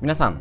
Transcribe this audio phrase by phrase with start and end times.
[0.00, 0.40] 皆さん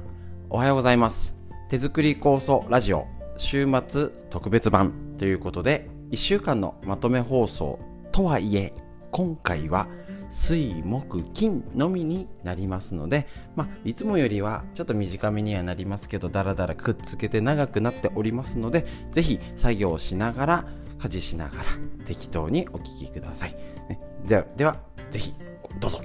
[0.52, 1.36] おはようございます。
[1.68, 3.08] 手作り酵素ラジオ
[3.38, 7.80] 週末特別版ということで1週間のまとめ放送
[8.12, 8.76] とはいえ
[9.10, 9.88] 今回は
[10.30, 13.26] 水木金のみになりますので、
[13.56, 20.66] まあ、いつもよりはちょっと短めにはなりますけどだらだらくっつけて長くなっておりますので是非作業しながら
[21.00, 21.64] 家事しながら
[22.06, 23.56] 適当にお聴きください、
[23.90, 24.78] ね、ではでは
[25.10, 25.34] 是非
[25.80, 26.00] どうぞ。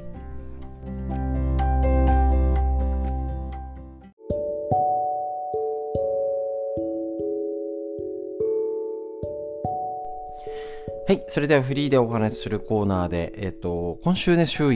[11.13, 11.25] はい。
[11.29, 14.73] それではフリーでお話しするコーナーで、えっ、と、今週ね、週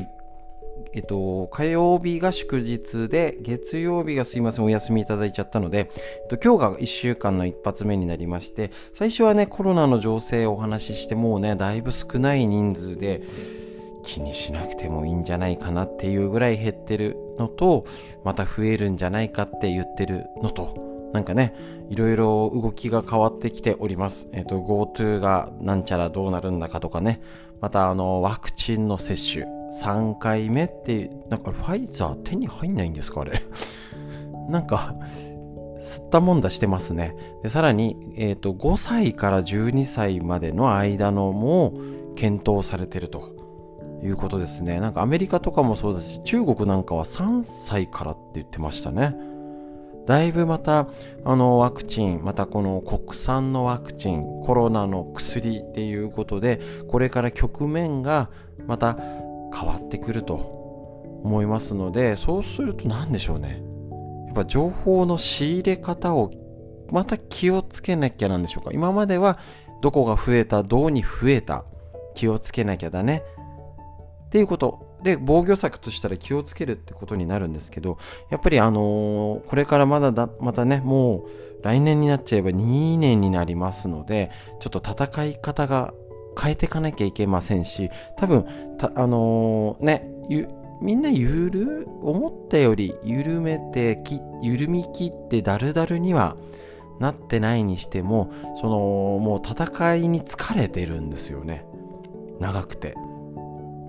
[0.93, 13.23] えっと、火曜日が祝日で、月曜日がすいません、お休みいただいちゃったので、えっと、今日が1週間の一発目になりまして、最初はね、コロナの情勢をお話しして、もうね、だいぶ少ない人数で、
[14.03, 17.87] 気にしなくてもいいんじゃないかなっていうぐらい減ってるのと、
[18.25, 21.55] また増えるんじゃないかって言ってるのと、なんかね、
[21.89, 24.29] いろいろ動きが変わってきております。
[24.33, 27.21] えっ、ー、と、GoTo がなんちゃらどうなるんだかとかね、
[27.61, 29.47] またあの、ワクチンの接種、
[29.83, 33.41] 3回目って、なんかファイザー手に入んないんですかあれ。
[34.51, 34.95] なんか、
[35.81, 37.17] 吸ったもんだしてますね。
[37.43, 41.73] でさらに、えっ、ー、と、5歳から12歳までの間のも
[42.17, 43.37] 検討されてると。
[44.03, 44.79] いうことですね。
[44.79, 49.17] なんかアメリカとかもそうですし、中国なんかは3歳からって言ってましたね。
[50.07, 50.87] だいぶまた
[51.25, 58.31] あのワクチンまたこの国産のワクチンコロナの薬っていうことでこれから局面が
[58.67, 58.97] また
[59.53, 60.37] 変わってくると
[61.25, 63.63] 思いますのでそうすると何でしょうね。
[64.27, 66.31] やっぱ情報の仕入れ方を
[66.91, 68.71] また気をつけなきゃなんでしょうか。
[68.73, 69.39] 今までは
[69.83, 71.65] どこが増えたどうに増えた
[72.15, 73.23] 気をつけなきゃだね。
[74.27, 74.86] っていうこと。
[75.03, 77.99] で、防御策としたら気をつけるってことになるんですけど、
[78.31, 81.27] やっぱりあのー、これからまだだ、またね、も
[81.61, 84.31] う来年になっちゃえば2年になりますので、
[84.61, 85.95] ちょっと戦い方が
[86.41, 88.47] 変えていかなきゃいけませんし、多分、
[88.95, 90.11] あのー、ね、
[90.81, 94.03] みんなゆる、思ったより緩めて、
[94.43, 96.37] 緩み切ってだるだるには
[97.01, 98.31] なってないにしても、
[98.61, 98.77] その、
[99.21, 101.65] もう戦いに疲れてるんですよね。
[102.41, 102.95] 長くて。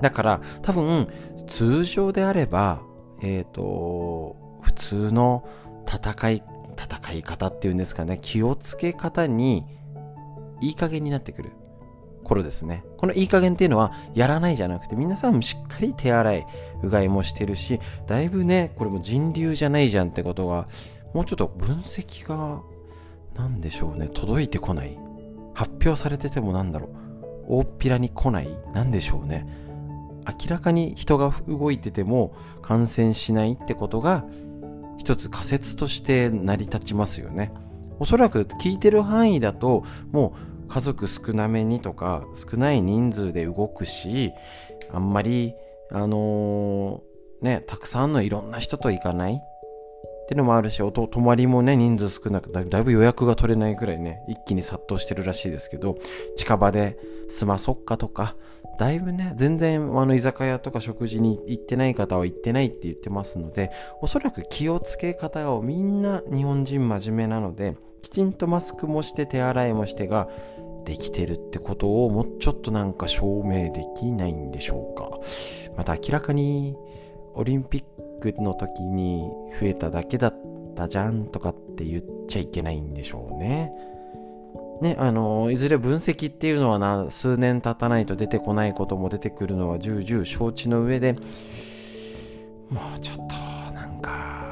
[0.01, 1.07] だから多分
[1.47, 2.81] 通常であれば、
[3.21, 5.47] えっ、ー、と、普通の
[5.87, 6.43] 戦い、
[6.77, 9.65] 戦い方っていうんですかね、気をつけ方に
[10.61, 11.51] いい加減になってくる
[12.23, 12.83] 頃ですね。
[12.97, 16.47] このいい加減っていうのはやらないじゃなくて皆さんもしっかり手洗い、
[16.83, 20.67] うがいもしてるし、だいぶね、これも人流じゃないじゃんってことが、
[21.13, 22.61] もうちょっと分析が、
[23.35, 24.97] なんでしょうね、届いてこない。
[25.53, 26.91] 発表されててもなんだろう、
[27.47, 29.47] 大っぴらに来ないなんでしょうね。
[30.27, 34.25] 明らかに人が動いてても感染しないってことが
[34.97, 37.53] 一つ仮説として成り立ちますよね。
[37.99, 44.31] おそらく聞いてる範囲だともう家族少なめにとか少ない人数で動くし
[44.91, 45.53] あんまり
[45.91, 49.41] あのー、ねたくさんのいろんな人と行かない
[50.27, 55.95] ってのもあるし、泊まりもね、人数少なくだいぶ予約が取れないぐらいね、一気に殺到してるらしいですけど、
[56.35, 56.97] 近場で
[57.29, 58.35] 済まそっかとか、
[58.77, 63.71] だいぶね、全然あの居酒屋とか食事に行ってない方は行ってないって言ってますので、
[64.01, 70.29] おそらく気をつけ方をみんな日本人真面目なので、きちんとマスクもして手洗いもしてが
[70.85, 75.09] できてるってことをもうちょっとなんか証明できないんでしょうか。
[75.75, 76.75] また明らかに
[77.33, 77.83] オリンピッ
[78.21, 80.35] クの時に増えただけだっ
[80.75, 83.71] たじゃんとかって言っちゃいけないんでしょうね。
[84.81, 91.13] ね、あの、いずれ分析っていうのはな、数年経たないと出てこないことも出てくるのは重々承知の上で、
[92.69, 94.45] もうちょっと、なんか、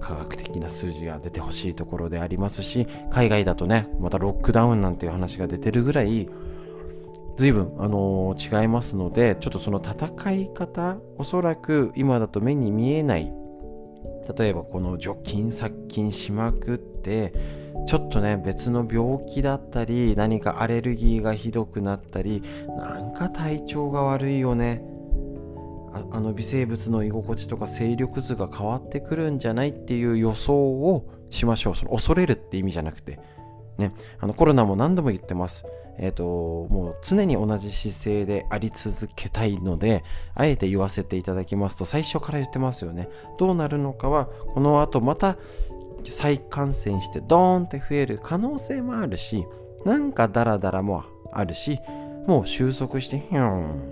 [0.00, 6.28] 科学的な数字が出てほしいところでありますし、海外だとね、またロックダウンなんていう話が出てるぐらい、
[7.36, 13.32] 随分、あのー、違いますので、ちょっとその戦い方、おそらく今だと目に見えない、
[14.36, 17.32] 例えばこの除菌殺菌しまくって、
[17.86, 22.42] ちょっとね別の病気だったり何かアレルギーがひどくなったり
[22.78, 24.82] なんか体調が悪いよね。
[26.10, 31.76] あの微生物の居心地とか勢力図が変わってくるんじゃないっていう予想をしましょう。
[31.76, 33.18] その恐れるって意味じゃなくて。
[33.76, 33.92] ね。
[34.18, 35.64] あのコロナも何度も言ってます。
[35.98, 40.04] えっ、ー、ともう常に同じ姿勢であり続けたいので
[40.34, 43.08] あえて言わせていただきますと最初から言ってますよね。
[43.38, 45.36] どうなるのかはこの後また
[46.10, 49.46] 再感染してドーンって増える可能性もあるし
[49.84, 51.78] なんかダラダラもあるし
[52.26, 53.90] もう収束してヒューン。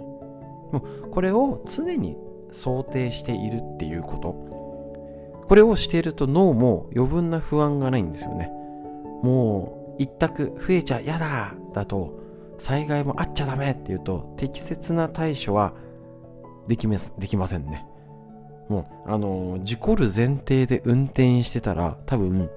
[0.73, 2.17] もうこれを常に
[2.53, 4.51] 想定しているっていうこと。
[5.49, 8.53] これをしていると脳も余分な不安がないんですよね。
[9.23, 12.21] もう一択増えちゃ嫌だだと
[12.59, 15.75] 災害もあっちゃダメっていうと適切な対処は
[16.69, 17.87] できできませんね。
[18.71, 22.49] もうあの事故る前提で運転してたら多分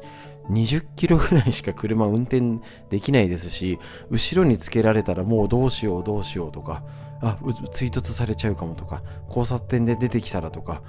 [0.51, 3.79] 20キロぐらいしか車運転できないですし
[4.11, 6.83] 後ろにつけられたらもうどうしようどうしようとか
[7.21, 7.39] あ
[7.71, 10.83] 追突されちゃうかもとか交差点で出てきたらとか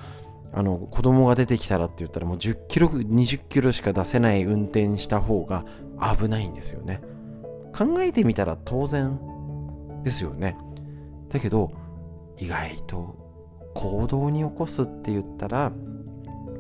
[0.53, 5.65] あの子供が出てきたらって言ったらもう10キロ20キロしか出せない運転した方が
[6.19, 7.01] 危ないんですよね。
[7.75, 9.19] 考えてみたら当然
[10.05, 10.57] ですよね。
[11.31, 11.73] だけど
[12.39, 13.24] 意外と
[13.75, 15.73] 行動に起こすって言ったら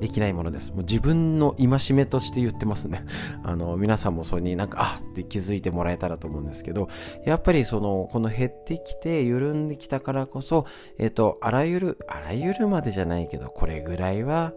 [0.01, 0.71] できないものです。
[0.71, 3.05] もう自分の戒めとして言ってますね。
[3.43, 6.89] あの、皆さんもそれになんか、あって気づいてもらえたらと思うんですけど、
[7.25, 10.67] やっぱりその、この減ってきて緩んできたからこそ、
[10.99, 14.53] えっ、と、あらゆる、あらゆるまでじゃないけど、これぐらいは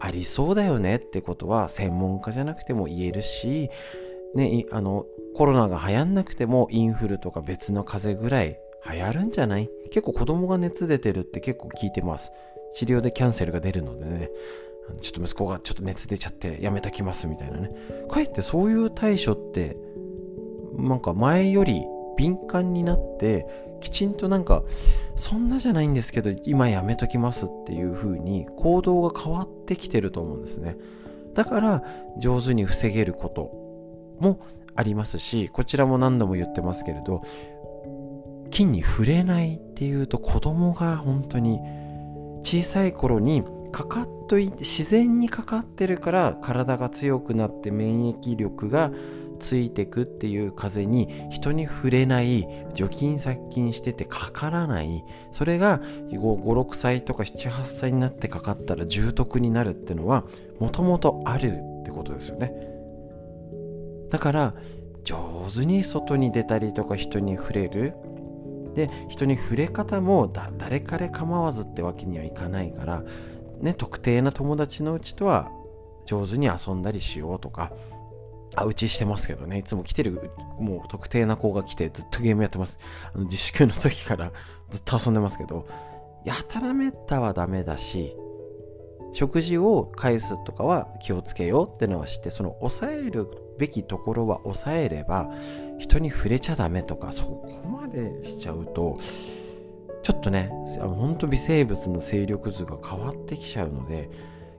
[0.00, 3.70] ありそうだよねってことは専門家じゃなくても言えるし、
[4.34, 5.06] ね、あの、
[5.36, 8.58] コロナが流行んなくてもインフルとか別の風邪ぐらい
[8.90, 9.70] 流行るんじゃない？
[9.90, 12.32] 結構子供が熱出てるって結構聞いてます。
[12.74, 14.30] 治療でキャンセルが出るのでね、
[15.00, 17.70] ちょっと息子がちょっと熱出ちゃってやめときますみたいなね。
[18.10, 19.76] かえってそういう対処って、
[20.76, 21.82] なんか前より
[22.16, 23.46] 敏感になって、
[23.80, 24.64] きちんとなんか、
[25.14, 30.76] そんなじゃないんですけど、今やめときますっていう風に行動が変わってきてると思うんですね。
[31.34, 31.84] だから
[32.18, 33.52] 上手に防げること
[34.20, 34.40] も
[34.74, 37.22] ありますし、こちらも何度も言ってますけれど、
[38.50, 41.60] 菌に触れないっていうと子供が本当に
[42.42, 48.90] 小さい頃にかかっといて自然にかかってるから体が強くなって免疫力が
[49.38, 55.04] ついてくっていう風に人に触れない除菌殺菌しててかからない。
[55.32, 55.80] それが
[56.10, 60.24] 56歳とか78歳になってかかったら重篤になるってのは
[60.58, 62.52] もともとあるってことですよね。
[64.10, 64.54] だから
[65.04, 67.94] 上手に外に出たりとか人に触れる。
[68.78, 73.02] で人に触れ方も誰彼構わずってわけにはいかないから
[73.60, 75.50] ね特定な友達のうちとは
[76.06, 77.72] 上手に遊んだりしようとか
[78.54, 80.30] あうちしてますけどねいつも来てる
[80.60, 82.78] もう特定な子が来てずっとゲームやってます。
[83.12, 84.32] あの自粛の時から
[84.70, 85.66] ずっと遊んでますけど
[86.24, 88.16] やたらめったはダメだし
[89.12, 93.26] 食事を返すとかは気をつけようってのは知ってその抑える
[93.58, 95.30] べきところは抑えれば
[95.78, 98.98] 人に触れちゃダメとかそこまでしちゃうと
[100.02, 104.10] ちょっとねほんと微生物の勢力図が変わってきちゃうので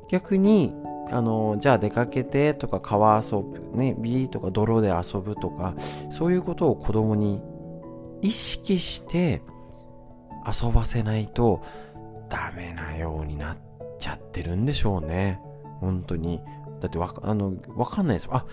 [0.09, 0.73] 逆に
[1.11, 5.75] あのじゃあ出かけてとか川遊ぶねビーとか泥で遊ぶとか
[6.11, 7.41] そういうことを子供に
[8.21, 9.41] 意識して
[10.45, 11.63] 遊ばせないと
[12.29, 13.57] ダメなようになっ
[13.97, 15.39] ちゃってるんでしょうね。
[15.79, 16.41] 本当に。
[16.79, 18.29] だってわあのわかんないです。
[18.31, 18.45] あ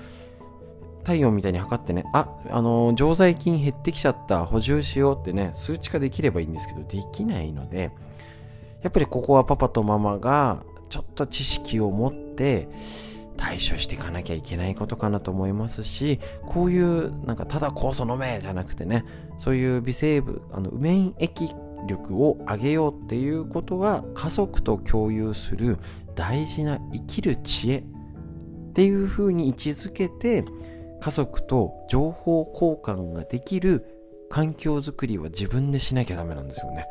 [1.06, 7.92] 体温みたいに測ってね、あ、あの常在菌減ってきちゃった、補充しようってね、数値化できればいいんですけど、できないので、
[8.82, 12.68] やっぱりここはパパとママがちょっと知識を持って
[13.36, 16.18] 対処していかなきゃいけないことかなと思いますし、
[16.48, 19.04] こういうなんかただ酵素飲めじゃなくてね、
[19.38, 25.78] そういう微生物、あの免疫力を上げようっていうことが家族と共有する
[26.16, 27.82] 大事な生きる知恵っ
[28.72, 30.44] ていうふうに位置づけて
[31.00, 33.84] 家族と情報交換ができる
[34.28, 36.86] 環境づくりは自分でしなきゃダメなんですよね。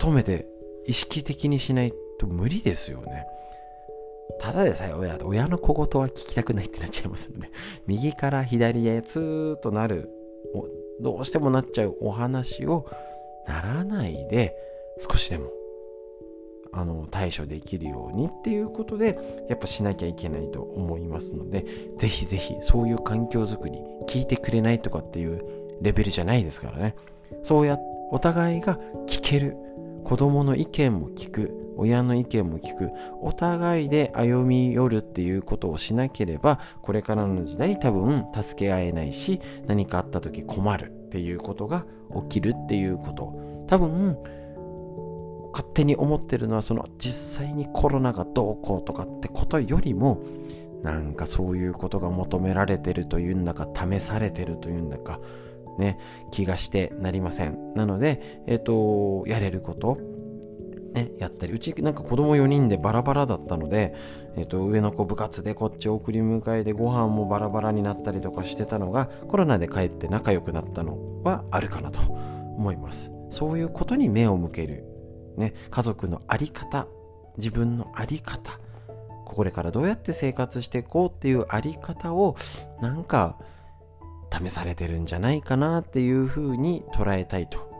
[0.00, 0.46] 努めて
[0.86, 3.26] 意識的にしないと無理ですよね。
[4.40, 7.50] ただでさえ親親の小言は聞きたくないってなっちゃいますよね。
[7.86, 10.10] 右から左へツーッとなる、
[11.00, 12.86] どうしてもなっちゃうお話を
[13.46, 14.56] ならないで
[14.98, 15.50] 少しでも
[16.72, 21.66] あの対処できるようにっていうことでやっぱしなきゃいけないと思いますので
[21.98, 25.44] ぜひぜひそういう環境づくり聞いてくれないとかっていう
[25.82, 26.94] レベルじゃないですからね。
[27.42, 27.78] そうや
[28.10, 29.56] お互いが聞ける
[30.04, 41.86] 子供の意見も聞く親の意見も聞くお互いで歩み寄るっていうことをしなければこれからの時代多分助け合えないし何かあった時困るっていうことが
[42.28, 43.52] 起きるっていうこと。
[43.68, 44.18] 多分
[45.52, 50.22] 勝手に思ってるのはその実際にコロナがどうこうとかってことよりも
[50.82, 55.20] なんかそういうことが求められてるというんだか試されてるというんだか
[55.78, 55.98] ね
[56.30, 57.74] 気がしてなりません。
[57.74, 59.98] なのでえっ、ー、とやれること
[60.92, 63.94] ね、やったりうちなんか子供4人でバラバラだったので、
[64.36, 73.10] えー、と上の子部活でこっち送り迎えでご飯もバラバラになったりとかしてたのがコロナで帰って仲良くなったのはあるかなと思います。
[73.30, 74.84] そういうことに目を向ける
[75.36, 76.86] ね、家族の在り方
[77.36, 78.60] 自分の在り方
[79.24, 82.36] これからどうやって生活していこうっていう在り方を
[82.80, 83.38] なんか
[84.30, 87.70] 試されてるんじゃないかなっていうふうに捉えたいと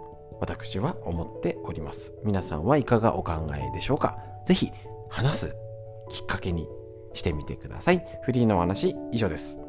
[0.40, 2.12] 私は思っております。
[2.25, 4.18] 皆さんはいかがお考えでしょうか？
[4.47, 4.71] ぜひ
[5.09, 5.56] 話す
[6.09, 6.66] きっかけに
[7.12, 8.04] してみてください。
[8.23, 9.61] フリーのお話以上です。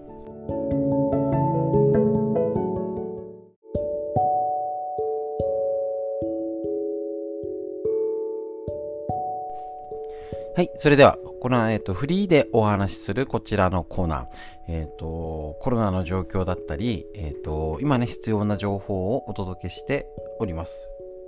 [10.55, 10.69] はい。
[10.75, 14.25] それでは、この、えっ、と、フリーでお話しするこちらのコーナー。
[14.67, 20.05] えっ、と、コロナの状況だったり、えっ、と、今ね、必要な情報をお届けして
[20.39, 20.71] おります。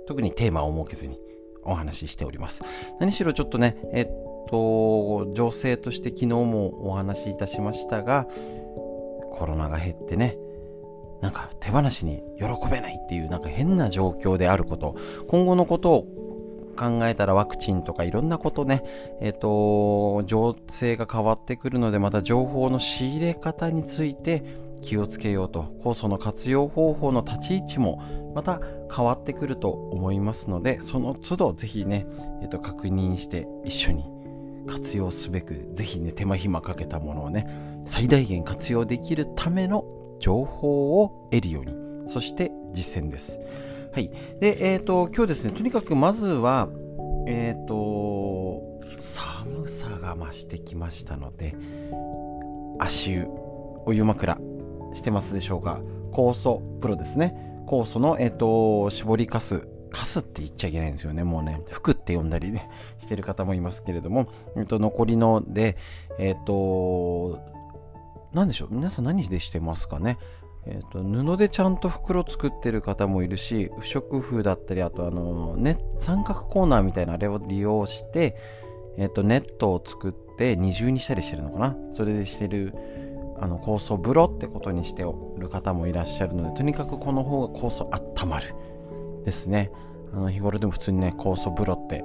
[0.06, 1.18] 特にテーマを設けずに
[1.64, 2.62] お話ししております。
[3.00, 4.06] 何しろちょっとね、えっ
[4.48, 8.28] と、情勢として昨日もお話しいたしましたが、
[9.32, 10.38] コロナが減ってね、
[11.20, 14.94] なんか手放しに喜べないっていうなんか変な状況であること、
[15.26, 16.06] 今後のことを
[16.76, 18.82] 考えたらワクチンとかいろんなことね、
[19.20, 24.44] えっ、ー、と、情勢が変わってくるので、また情報の仕入れ方について
[24.82, 28.02] 気をつけようと、酵素の活用方法の立ち位置も
[28.34, 28.60] また
[28.94, 32.06] 変わってくると思いますので、その都度ぜひね、
[32.42, 34.04] えっ、ー、と、確認して一緒に
[34.66, 37.46] 活用すべく、ぜひね、手間暇かけたものをね、
[37.84, 39.84] 最大限活用できるための
[40.18, 41.74] 情報を得るように、
[42.10, 43.40] そして実践です。
[43.96, 44.10] はい。
[44.40, 46.68] で、えっ、ー、と、今日ですね、とにかくまずは、
[47.26, 48.60] えっ、ー、と、
[49.00, 51.56] 寒さが増してきましたので、
[52.78, 53.26] 足湯、
[53.86, 54.36] お湯枕
[54.92, 55.80] してますでしょうか？
[56.12, 57.64] 酵素プロですね。
[57.66, 59.66] 酵素の、えっ、ー、と、絞りかす。
[59.90, 61.24] かすって言っちゃいけないんですよね。
[61.24, 62.68] もうね、服って呼んだりね、
[63.00, 64.26] してる方もいますけれども、
[64.58, 65.78] えっと、残りので、
[66.18, 67.38] えっと、
[68.34, 68.68] 何でしょう？
[68.74, 70.18] 皆さん何でしてますかね？
[70.68, 78.36] えーと、布でちゃんと袋作ってる方もいるし不織布だったりあとあの、ね、三角コーナーみたいなあれを利用して、
[78.96, 81.76] えーと、ネットを作って二重にしたりしてるのかな？
[81.92, 82.74] それでしてる
[83.38, 88.54] あの酵素風呂ってことにしておる方もいらっしゃるのでとにかくこの方が酵素温まる。
[89.24, 89.70] ですね。
[90.12, 92.04] あの日頃でも普通にね酵素風呂って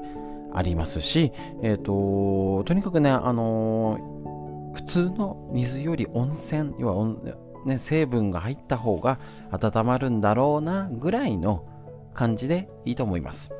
[0.53, 7.22] ありますし、えーと、とにかくね、あのー、普通の水より温泉要は温
[7.65, 9.20] ね、成分が入った方が
[9.51, 11.65] 温まるんだろうなぐらいの
[12.13, 13.51] 感じでいいと思います。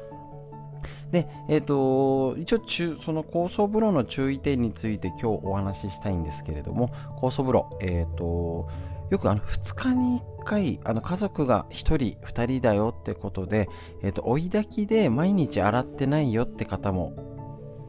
[1.12, 6.90] で、えっ、ー、と、一応中その酵素風呂の注意点について今日お話ししたいんですけれども、
[7.22, 8.70] 酵素風呂、えっ、ー、と、
[9.10, 13.70] よくあの2日に1回あの家族が1人2人だよってことで、
[14.02, 17.14] えっ、ー、と追い焚きで毎日洗ってないよって方も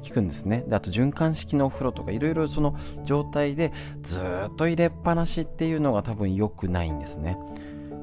[0.03, 7.39] 効くんですねであと循環式のお風呂とかいろいろその状態でずっと入れっぱなしっていうのが多分良くないんですね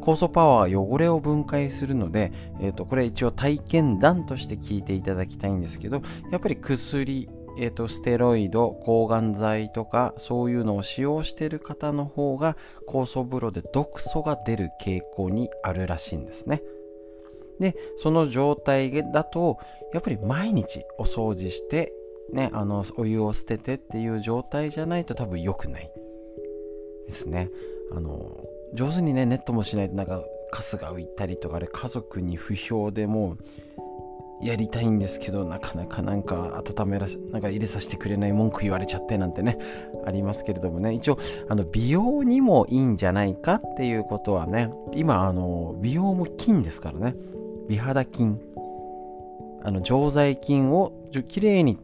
[0.01, 6.01] 酵素パワーは汚れを分解するので、えー、とこれ一応体験談として聞いていただきたいんですけど
[6.31, 7.29] やっぱり薬
[7.61, 12.55] えーと、ステロイド抗がん剤とかそういうのを使用してる方の方が
[12.87, 16.61] 酵素風呂で毒素が出る傾向にあるらしいんですね。
[17.59, 19.57] で、その状態だと、
[19.93, 21.93] やっぱり毎日お掃除して、
[22.33, 25.91] ね、あの、お湯を捨ててっていう状態じゃないと多分良くない
[27.07, 27.49] ですね。
[27.91, 33.37] あの、上手にね、ネットもしないとなんか、カスが浮いたりとかで家族に不評でも
[34.41, 39.57] やりたいんですけど、なかなかなんか温めらなんか入れさせてくれない文句言われちゃってなんてね、
[40.05, 47.15] ありますけれどもね、一応、あの、美容にもいいんじゃないかっていうことはね、今、あの、美容も金ですからね。
[47.69, 48.41] 美肌菌
[49.63, 50.91] あの常在菌を
[51.27, 51.77] きれいに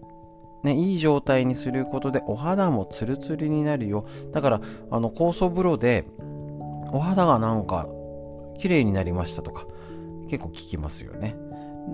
[0.63, 4.08] ね、いい状態にすることでお肌もツルツルになるよ。
[4.32, 6.06] だからあの酵素風呂で
[6.92, 7.88] お肌がなんか
[8.58, 9.68] 綺麗になりましたとか
[10.27, 11.36] 結構聞きますよね。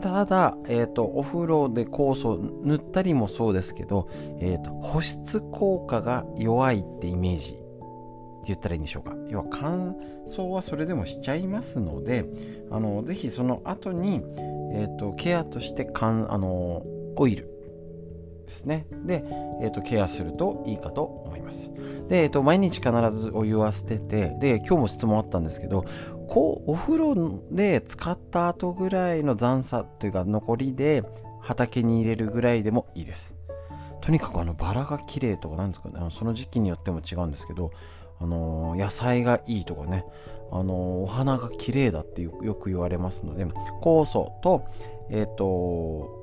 [0.01, 4.07] ただ、えーと、お風呂で酵素塗ったりもそうですけど、
[4.39, 7.60] えーと保湿効果が弱いってイメージ。
[8.47, 9.15] 言ったらいいんでしょうか。
[9.29, 9.95] 要は乾
[10.27, 12.25] 燥はそれでもしちゃいますので
[12.69, 14.21] あのぜひその後に、
[14.73, 16.83] えーと、ケアとしてあの
[17.15, 17.51] オイル
[18.45, 18.85] ですね。
[19.05, 19.23] で、
[19.61, 21.71] えーと、ケアするといいかと思います。
[22.07, 25.85] で、えーと、毎日必ずお湯は捨ててで今日も質問あったんですけど
[26.27, 31.03] こうお風呂で使った後ぐらいの残差というか残りで
[31.41, 33.33] 畑に入れるぐらいでもいいです。
[34.01, 35.99] とにかくあのバラが綺麗とかなんですかね。
[36.09, 37.71] その時期によっても違うんですけど
[38.21, 40.05] あの野菜がいいとかね、
[40.51, 43.45] あのお花が綺麗だってよく言われますので
[43.81, 44.65] 酵素と,、
[45.09, 46.19] えーと、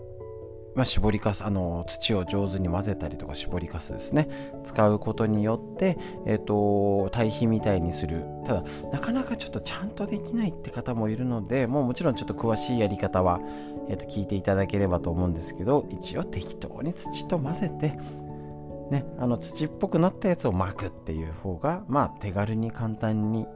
[0.77, 4.29] まあ、絞りかすあの土を上手に混ぜたりとか絞りかすですね。
[4.65, 8.25] 使うことによって、えーと、堆肥みたいにする。
[8.45, 13.41] ただなかなかちょっとちゃんとできないって方もいるのでもうもちろんちょっと詳しいやり方は、
[13.89, 17.99] えーと、聞いていただければと思うんですけど一応適当に土と混ぜて
[18.91, 23.47] ね、あの土っぽくなったやつを巻くっていう方がまあ手軽に簡単に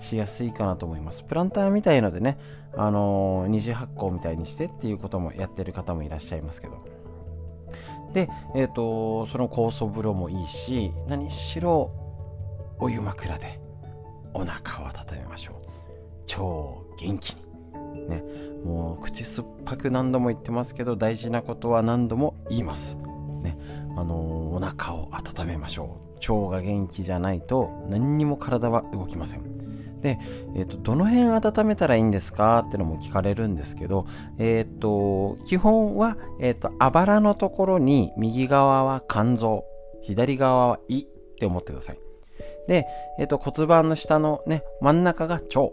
[0.00, 1.22] しやすいかなと思います。
[1.22, 2.38] プランターみたいのでね、
[2.76, 6.84] あのー、二次発酵みたいにしてっていうこともやってる方もいらっしゃいますけど。
[8.12, 11.92] で、えっ、ー、と、その酵素風呂もいいし、何しろ
[12.80, 13.60] お湯枕で
[14.34, 15.54] お腹を温めましょう。
[16.26, 17.50] 超元気に。
[18.08, 18.24] ね、
[18.64, 22.96] もう口酸っぱく何度も言ってますけど、大事なことは何度も言います。
[23.42, 23.56] ね、
[24.00, 26.32] あのー、お腹を温めましょう。
[26.32, 30.00] 腸が元気じゃないと何にも体は動きません。
[30.00, 30.18] で、
[30.54, 32.64] えーと、どの辺温めたらいいんですか？
[32.66, 34.06] ってのも聞かれるんですけど、
[34.38, 39.64] えっ、ー、と基本は、えーと、あばらのところに右側は肝臓
[40.02, 41.06] 左側は胃っ
[41.38, 41.98] て思ってください
[42.66, 42.86] で、
[43.18, 45.70] えーと、骨盤の下の、ね、真ん中が腸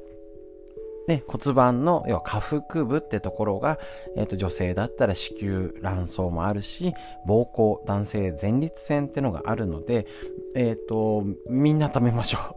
[1.08, 3.80] で骨盤の要は下腹部ってところが、
[4.16, 6.94] えー、と女性だったら子宮卵巣もあるし
[7.26, 10.06] 膀胱男性前立腺ってのがあるので、
[10.54, 12.54] えー、とみんな食べましょう。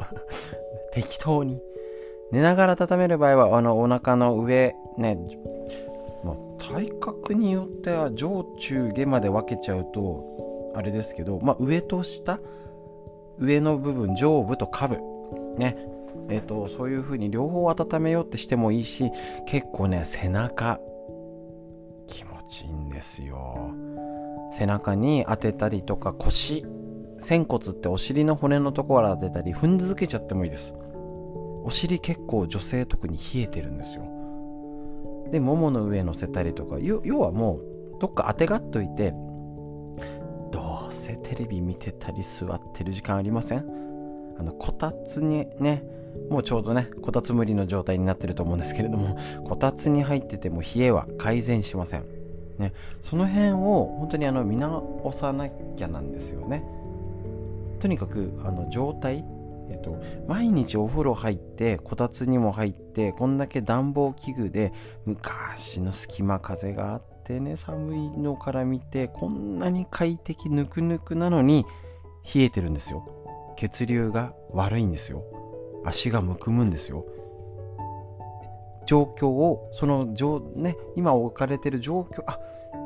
[0.93, 1.61] 適当に。
[2.33, 5.19] 寝ながら畳める場合はあのお腹の上ね、
[6.61, 12.39] 体格によっては上中下まで分けちゃうとあれですけど、まあ、上と下
[13.39, 14.99] 上の部分上部と下部
[15.57, 15.77] ね
[16.29, 19.11] えっ、とそういう風に両方温めようってしてもいいし
[19.47, 20.79] 結構ね背中
[22.07, 23.73] 気持ちいいんですよ。
[24.53, 26.67] 背中に当てたりとか腰
[27.21, 30.75] 仙骨ってお尻の骨のところ当てたり踏んづけちゃってもいいです。
[31.63, 34.05] お尻結構女性特に冷えてるんですよ。
[35.31, 39.15] でももの上乗せたりとか要はもうどっか当てがっといて
[40.51, 43.65] どうせテレビ見てたり座ってる時間ありません？
[44.39, 45.85] あのこたつにね
[46.29, 52.05] もうちょうどねこたつ無理の状態になってると思うんですけれどもこたつに入ってても冷えは改善しません。
[52.59, 52.73] ね。
[53.03, 56.65] その辺を本当にあの見直さなきゃなんですよね。
[57.81, 59.25] とにかくあの状態
[59.71, 64.73] えっと、毎日お風呂入ってこたつにも入ってこんだけ暖房器具で
[65.07, 71.65] 昔の隙間風があってね寒いのから見てこんなに快適ぬくぬくなのに
[72.35, 73.09] 冷えてるんですよ。
[73.57, 75.23] 血流が悪いんですよ。
[75.85, 77.05] 足がむくむんですよ
[78.87, 80.05] 状況をその
[80.57, 82.39] ね今置かれてる状況あ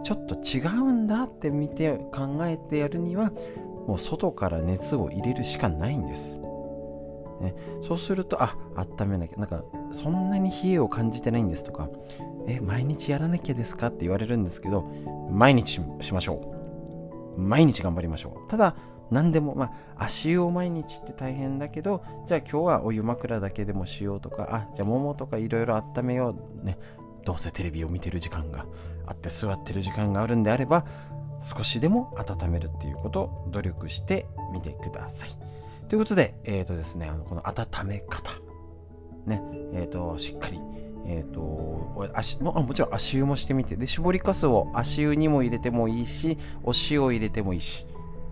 [0.03, 3.33] ちょっと違うんだって見て考えてやるには
[3.87, 6.41] もう外から熱を入れるしかないんです。
[7.41, 11.91] ね、そうすると、あ、温めなきゃ、なんか、そんなに冷えを感じてないんですとか、
[12.47, 14.91] え、毎日やらなきゃですかって言われるんですけど、
[15.31, 17.41] 毎日しましょう。
[17.41, 18.51] 毎日頑張りましょう。
[18.51, 18.77] ただ、
[19.11, 26.67] 何でも、まあ、足湯を毎日って大変だけど、じゃあ今日はお湯枕だけでもしようとか、あ、じゃあ桃とかいろいろ温めよう。
[26.67, 26.79] ね、
[27.25, 28.67] どうせテレビを見てる時間が
[29.07, 30.85] あって座ってる時間があるんであれば、
[31.43, 35.31] 少しでも温めるっていうことを努力してみてください。
[35.89, 38.33] ということで、えっ、ー、とですね、あのこの温め方、
[39.27, 39.43] ね、
[39.75, 40.59] えっ、ー、と、しっかり、
[41.07, 47.87] えっ、ー、と足も、もちろん足湯もしてみて、で、絞りかすを足湯にも入れてもいいし、お塩入れてもいいし、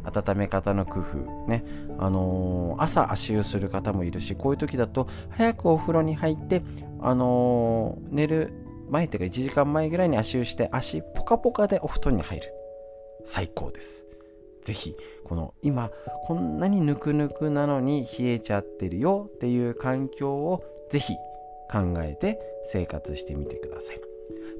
[0.05, 1.17] 温め方の工夫
[1.49, 1.65] ね、
[1.99, 6.63] あのー、朝足湯する方もいるしこういう時だと早くお風呂に入って、
[7.01, 8.53] あのー、寝る
[8.89, 12.53] 前っていうか1時間前ぐらいに足湯して足ポカポカでお布団に入る。
[13.25, 14.05] 最高です。
[14.63, 15.91] ぜひこの今
[16.25, 21.15] こんなにぬくぬくなのに冷えちゃってるよっていう環境をぜひ
[21.71, 22.39] 考えて
[22.71, 24.01] 生活してみてください。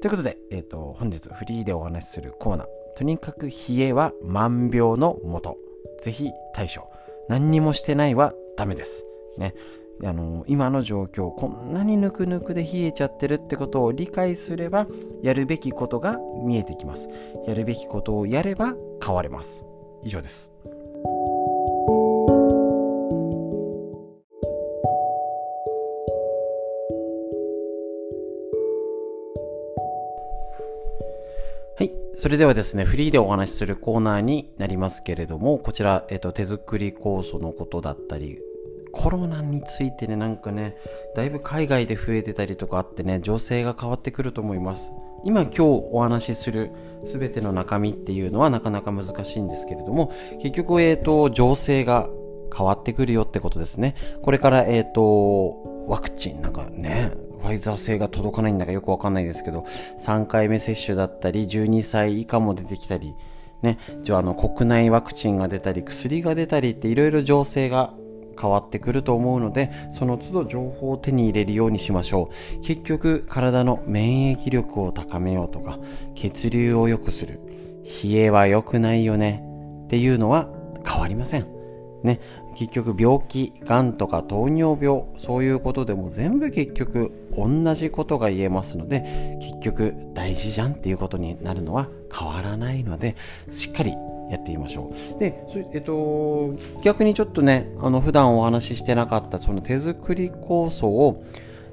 [0.01, 2.82] ということで、えーと、本日フリーでお話しするコーナー。
[2.97, 5.57] とにかく冷えは万病のもと。
[6.01, 6.91] ぜひ対処。
[7.29, 9.05] 何にもしてないはダメです。
[9.39, 9.55] ね、
[10.05, 14.87] あの今の状況こんなにぬくぬくで冷えちゃってるってことを理解すれば
[15.23, 17.09] やるべきことが見えてきます。
[17.47, 18.75] やるべきことをやれば
[19.05, 19.65] 変われます。
[20.05, 20.53] 以上です。
[32.23, 38.39] それではですね、フリーでお話しするコーナーになりますけれども、こちら、えっと、手作り酵素のことだったり、
[38.93, 40.77] コロナについてね、なんかね、
[41.17, 44.93] だいぶ海外で増えてたりとかあってね、情勢が変わってくると思います。
[45.25, 46.71] 今今日お話しする
[47.07, 52.09] 全ての中身っていうのはなかなか難しいんですけれども、結局、えっ、ー、と、情勢が
[52.57, 53.97] 変わってくるよってことですね。
[54.23, 57.11] これから、えっ、ー、と、ワクチン、なんかね、
[57.43, 59.67] ファイザー製が届かないんだかよくわかんないですけど、
[60.05, 63.15] 3回目接種だったり、12歳以下も出てきたり、
[63.63, 67.95] ね、じゃああの国内ワクチンが出たり、薬が出たりっていろいろ情勢が
[68.41, 72.61] 変わってくると思うのでその都度情報を手に入れるようにしましょう。
[72.63, 75.79] 結局体の免疫力を高めようとか
[76.15, 77.41] 血流を良くする。
[78.05, 79.45] 冷えは良くないよね。
[79.85, 80.49] っていうのは
[80.87, 81.47] 変わりません。
[82.03, 82.21] ね、
[82.57, 93.17] 結局病気がんとか糖尿病そういうことでも全部結局同じことが言えますので結局大事じゃんっていうことになるのは変わらないので
[93.51, 93.95] しっかり
[94.33, 95.19] やってみましょう。
[95.21, 101.23] で、えっと、逆にちょっとね、あの普段お話ししてなかったその手作り酵素を、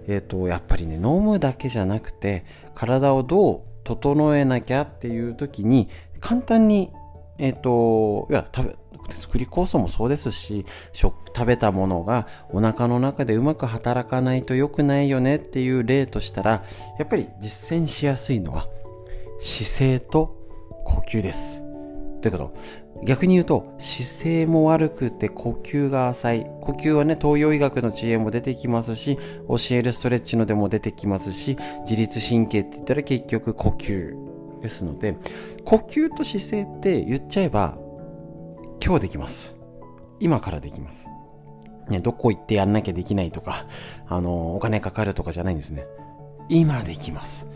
[0.10, 2.44] えっと、やっぱりね、飲むだけじゃなくて、
[2.76, 5.88] 体をどう整えなきゃっていう時に、
[6.20, 6.92] 簡単に、
[7.38, 8.76] えっと、いや、食べ、
[9.10, 16.64] 手作り酵素もそうですし食食べたものがお腹の中でうまく働かないと良くないよねっていう例としたら
[16.98, 18.68] やっぱり実践しやすいのは
[19.40, 20.36] 姿勢と
[20.86, 21.64] 呼吸です。
[22.22, 22.54] ということ。
[23.06, 26.46] 逆に言うと姿勢も悪くて呼吸が浅い。
[26.62, 29.18] 呼吸はね東洋医学の知恵も出てきますし
[29.48, 35.16] 教えるストレッチのでも出てきますし自律神経って言ったら結局呼吸ですので
[35.64, 37.78] 呼吸と姿勢って言っちゃえば
[38.84, 39.56] 今日できます。
[40.20, 41.08] 今からできます。
[41.90, 43.66] ね、どこ行ってやんなきゃできないとか、
[44.08, 45.86] あの、お金かかるとかじゃないんですね。
[46.50, 47.48] 今できます。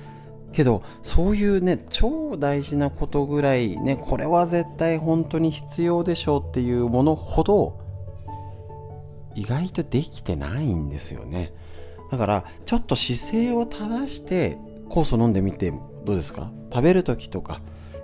[0.54, 7.80] けどそういうね超大事なことぐらいねこれは絶対本当に必要でしょうっていうものほど
[9.34, 11.54] 意外とできてないんですよね。
[12.12, 14.60] だからちょっと姿勢を正して
[14.90, 15.74] 酵素飲んでみて
[16.06, 16.52] どうですか？
[16.72, 17.62] 食べる時とか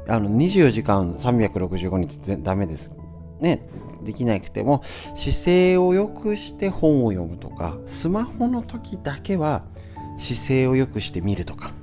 [0.08, 2.92] あの24時間365日ダメです。
[3.40, 3.68] ね
[4.04, 4.82] できなくても
[5.16, 9.64] 姿勢を良くして本を読むとかスマホの時だけは
[10.18, 11.74] 姿勢を良くしてみるとか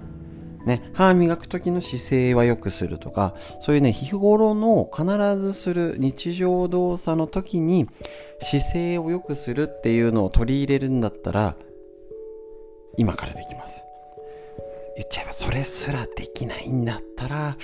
[0.66, 5.06] ね、歯磨く時の姿勢は良くするとか、そういうね、日頃の必
[5.40, 7.86] ずする日常動作の時に
[8.42, 11.54] 姿勢を良くするっていうのを取り入れるんだったら、
[12.96, 13.84] 今からできます。
[14.96, 17.56] 言っちゃえば、それすらできないんだったら、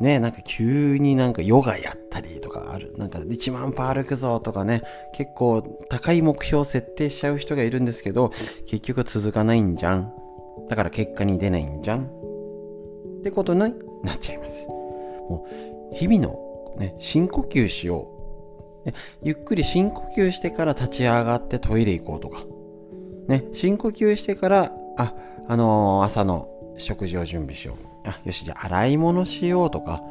[0.00, 2.94] ね、なんか急になんかヨガやったりとかある。
[2.96, 4.82] なんか1万歩歩くぞとかね、
[5.14, 8.30] 結構高い目標設定しちゃう人がいるんですけど、
[8.66, 10.12] 結局続かないんじゃん。
[10.68, 12.04] だから結果に出ないんじゃん。
[12.04, 14.68] ってことになっちゃいます。
[14.68, 15.46] も
[15.92, 18.08] う日々の、ね、深呼吸しよ
[18.86, 22.44] う、ゆっくり深呼吸してから立ち上がってトイレ行こうとか。
[23.26, 25.14] ね、深呼吸してから、あ、
[25.48, 27.97] あのー、朝の食事を準備しよう。
[28.08, 30.02] あ、よし、じゃあ洗い物しようとか、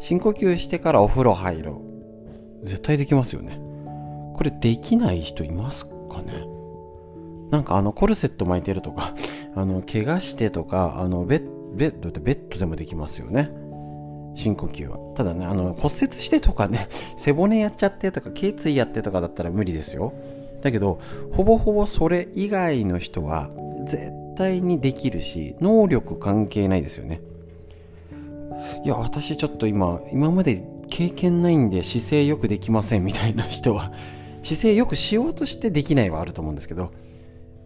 [0.00, 1.82] 深呼吸してからお風呂入ろ
[2.62, 2.66] う。
[2.66, 3.60] 絶対できますよね。
[4.34, 6.46] これできない人いますかね？
[7.50, 9.14] なんかあのコルセット巻いてるとか、
[9.54, 13.50] あの怪我してとか、あのベッベッドってベッドでもできますよね。
[14.34, 14.98] 深呼吸は。
[15.14, 20.12] ただね、あの骨折してとかね、 背骨やっちゃってとか、頸椎やってとかだったら無理ですよ。
[20.62, 20.98] だけど、
[21.32, 23.50] ほぼほぼそれ以外の人は
[23.86, 27.20] 絶対にできるし、能力関係ないですよね。
[28.84, 33.92] いや、私ちょっと今、今まで経験ないんで姿勢よくできませんみたいな 人は、
[34.42, 36.90] 姿勢よくしようとしてできないはあると思うんですけど、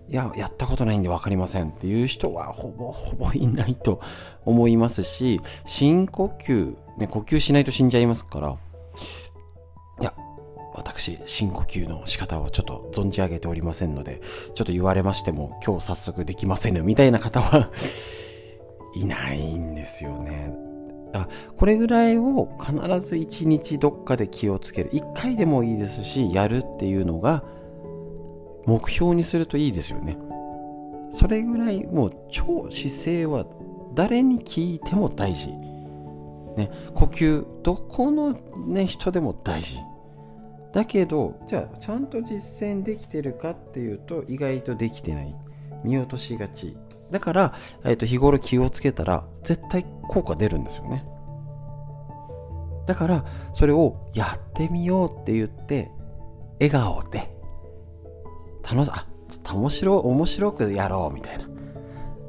[0.09, 4.00] いや、やったことないんで分かりませんっていう人はほぼほぼいないと
[4.44, 8.56] 思いますし、深呼吸、ね、呼吸しないと死んじゃいますから、
[10.00, 10.14] いや、
[10.74, 14.20] 私、深呼吸の仕方をちょっと存じ上げておりませんので、
[14.54, 17.70] ちょっと言われましても、今日早速できませんみたいな方は
[18.94, 20.65] いないんですよね。
[21.12, 24.90] あこれぐらいを必ず一日どっかで気をつける。
[24.92, 27.45] 一回でもいいですし、やるっていうのが、
[28.66, 30.19] 目標にするといいですよね。
[31.11, 33.47] それぐらいもう超姿勢は
[33.95, 35.53] 誰に聞いても大事。
[36.57, 38.33] ね、呼吸、どこの、
[38.66, 39.79] ね、人でも大事。
[40.73, 45.35] だけど、じゃあちゃんと実践できてるかっていうと意外とできてない。
[45.85, 46.77] 見落としがち。
[47.11, 51.05] だから、えー、と日頃気をつけたら絶対効果出るんですよね。
[52.87, 55.90] だからそれをやってみようって言って
[56.61, 57.35] 笑顔で
[58.62, 59.07] 楽し、あ、
[59.55, 61.49] 面白、面白くやろうみたいな。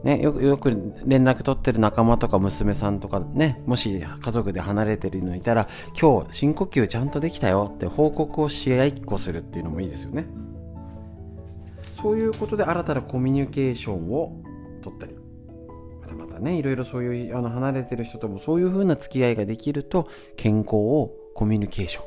[0.04, 0.70] ね、よくよく
[1.06, 5.68] 連絡取ってる仲間とか娘さんとかねもし家族で離れてるのいたら
[6.00, 10.28] 今日深呼吸ちゃんとできたよって報告をし合いっこするっていうのもいいですよね
[12.02, 14.40] そういうことで新たなコミュニケーションを
[14.82, 15.16] 取ったり
[16.02, 22.02] またまたねいろいろそういうあの離れてる人ともそういう風な付き合いができると健康をコミュニケーショ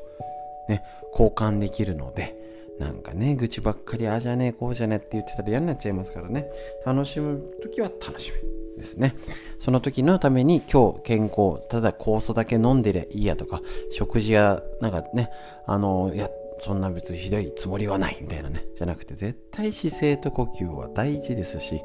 [0.69, 2.41] ンね交換できるので
[2.81, 6.47] なんかね愚痴ばっかりああじゃねえこうじゃねえって言ってたら嫌になっちゃいますからね。
[6.85, 8.39] 楽しむ時は楽しむ
[8.79, 9.15] ですね。
[9.59, 15.31] その時のために今日健康ただ酵素だけ飲んでりゃいいやとか食事やなんかね
[15.67, 16.31] あのいや
[16.61, 21.83] そんな別にひどいつもりはないみたいなねじゃなくて絶対姿勢と呼吸は大事ですし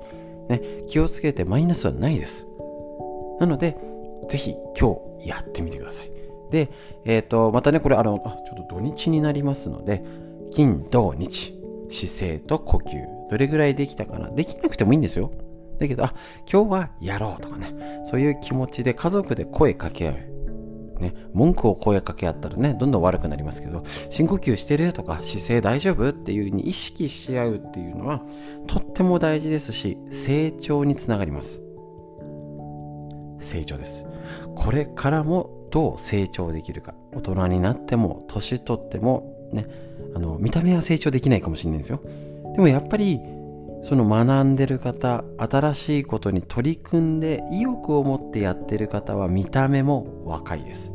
[0.49, 2.47] ね気をつけてマイナスはないです
[3.39, 3.77] なので
[4.29, 6.15] ぜひ今日やってみてください
[6.51, 6.69] で、
[7.05, 10.03] えっ、ー、と、またね、これ、あの、あ、ちょっと土日になりますので、
[10.51, 14.29] 金、土、日、姿勢と呼吸、どれぐらいできたかな？
[14.29, 15.31] できなくてもいいんですよ。
[15.79, 16.13] だけど、あ、
[16.51, 20.15] 今日はやろうとかね、そういう気持ちで家族で声かけ合う。
[20.99, 28.21] ね、文句を声かけ合ったらね、どんどん悪くなりますけど、深呼吸してるとか、姿勢大丈夫っていう風に意識し合うっていうのは、
[28.67, 31.61] とっても大事ですし、成長につながります。
[33.39, 34.05] 成長です。
[34.55, 36.93] これからもどう成長できるか。
[37.13, 39.67] 大人になっても、年取っても、ね、
[40.15, 42.01] あの、見た目は成長できないかもしれないんですよ。
[42.55, 43.19] でもやっぱり、
[43.87, 50.91] その学んでる方新しいことに取り組んで意欲を持ってやってる方は見た目も若いです。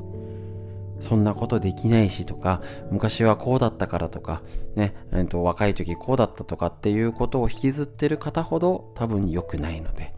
[1.00, 4.42] そんなことできないしとか昔はこうだったからとか
[4.74, 10.12] ね、えっと、若い時こうだったとかっていうことを引きずってる方ほど多分良くないので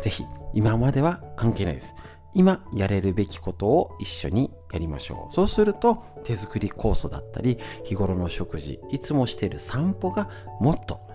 [0.00, 0.22] ぜひ
[0.54, 1.94] 今までは関係ないです。
[2.34, 5.34] 今やれるべきことを一緒にやりましょう。
[5.34, 10.28] そうすると手作り酵素だったり日頃の食事いつもしている散歩が
[10.60, 11.07] もっと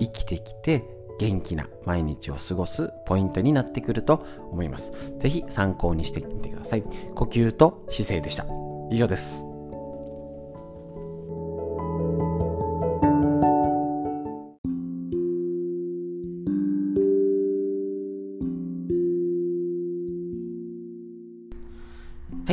[0.00, 0.84] 生きてきて
[1.18, 4.92] 元気な毎日を過ごすポイントになってくると思います。
[5.18, 6.82] ぜひ参考にしてみてください。
[7.14, 8.46] 呼吸と姿勢でした。
[8.90, 9.53] 以上です。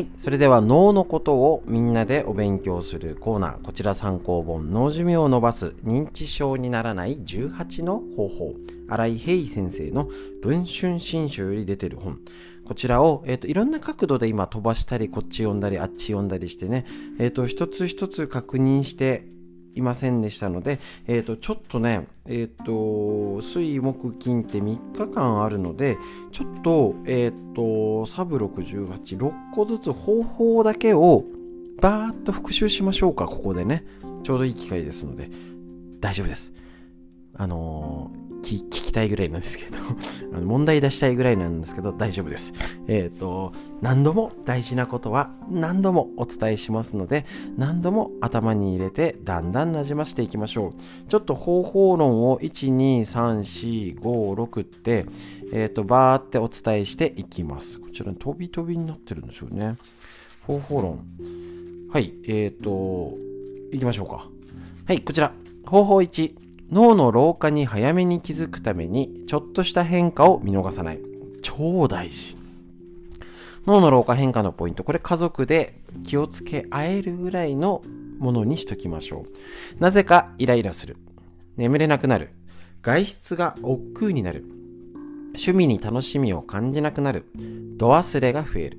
[0.01, 0.07] い。
[0.17, 3.61] それでは脳のことをみんなでお勉強するコーナー。
[3.61, 8.53] こちら参考本脳寿命を伸ばす認知症にならない18の方法。
[8.89, 10.09] 新井平井先生の
[10.43, 12.19] 文春新書より出てる本。
[12.65, 16.85] こちらを、えーと、いろんな角度で今飛ばしたりこっち読んだりあっち読んだりしてね、
[17.19, 19.25] えーと一つ一つ確認して
[19.75, 25.97] いませんでしたので、えー、とちょっとね、えっ、ー、と水木金って3日間あるので
[26.31, 31.25] ちょっと,、えっ、ー、とサブ686個ずつ方法だけを
[31.81, 33.83] バーッと復習しましょうかここでね。
[34.23, 35.29] ちょうどいい機会ですので。
[35.99, 36.53] 大丈夫です。
[37.35, 39.77] あの聞きたいぐらいなんですけど
[40.33, 42.53] あの問題出したいぐらいなんですけど大丈夫です。
[42.87, 47.25] えっ、ー、と、何度も大事なことは何度もお伝えしますので、
[47.57, 51.09] 何度も頭に入れてだんだんなじましていきましょう。
[51.09, 55.05] ちょっと方法論を1、2、3、4、5、6って、
[55.53, 57.79] えっ、ー、と、バーってお伝えしていきます。
[57.79, 59.77] こちらに飛び飛びになってるんですよね。
[60.47, 60.99] 方法論。
[61.91, 63.17] はい、えっ、ー、と、
[63.71, 64.27] いきましょうか。
[64.85, 65.33] はい、こちら。
[65.65, 66.50] 方法1。
[66.71, 70.99] 脳の老化に早めに気づくためにちょっとした変化を見逃さない。
[71.41, 72.37] 超大事。
[73.67, 74.83] 脳の老化変化のポイント。
[74.85, 77.81] これ家族で気をつけ合えるぐらいの
[78.19, 79.25] ものにしときましょ
[79.79, 79.81] う。
[79.83, 80.95] なぜかイライラする。
[81.57, 82.29] 眠れなくなる。
[82.81, 84.45] 外出が億劫になる。
[85.33, 87.25] 趣味に楽しみを感じなくなる。
[87.77, 88.77] 度忘れが増える。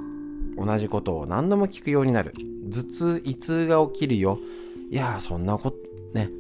[0.57, 2.33] 同じことを何度も聞くようになる。
[2.71, 4.39] 頭痛胃痛が起きるよ。
[4.91, 5.77] いやーそんなこと
[6.15, 6.31] ね。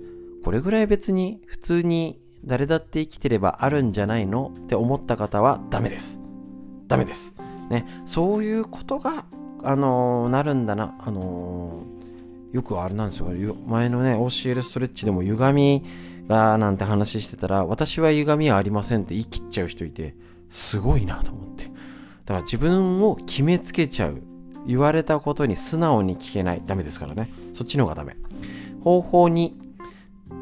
[0.44, 4.52] これぐらい別に普通に誰だって生きてればあるんじゃないの？
[4.56, 6.18] って思った方はダメです。
[6.88, 7.32] ダメです。
[7.70, 9.24] ね、そういうことが、
[9.62, 13.54] あのー、なるんだな、あのー、よくあれなんですよ。
[13.66, 15.84] 前のね、OCL ストレッチでも歪み
[16.28, 20.14] がなんて話してたら、私は歪みはありませんって言い切っちゃう人いて、
[20.50, 21.64] すごいなと思って。
[21.64, 24.20] だから自分を決めつけちゃう。
[24.66, 26.62] 言われたことに素直に聞けない。
[26.66, 27.32] ダメですからね。
[27.54, 28.16] そっちの方がダメ。
[28.84, 29.56] 方法に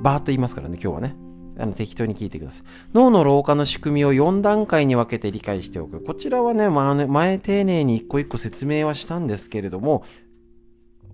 [0.03, 1.16] バーッと言いますからね、今日はね。
[1.59, 2.62] あの適当に聞いてください。
[2.94, 6.03] 脳の老化の仕組みを4段階に分けて理解しておく。
[6.03, 10.05] こちらはね、まあ、ね前丁寧に一個一個説明はしたんですけれども、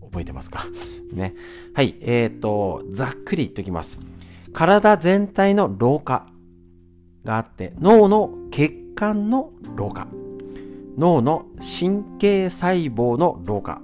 [0.02, 0.64] 覚えてますか？
[1.12, 1.34] ね。
[1.74, 1.96] はい。
[2.00, 3.98] えっ、ー、と、ざっくり言っておきます。
[4.52, 6.26] 体全体の老化
[7.24, 10.06] があって、脳の血管の老化、
[10.96, 13.82] 脳の神経細胞の老化、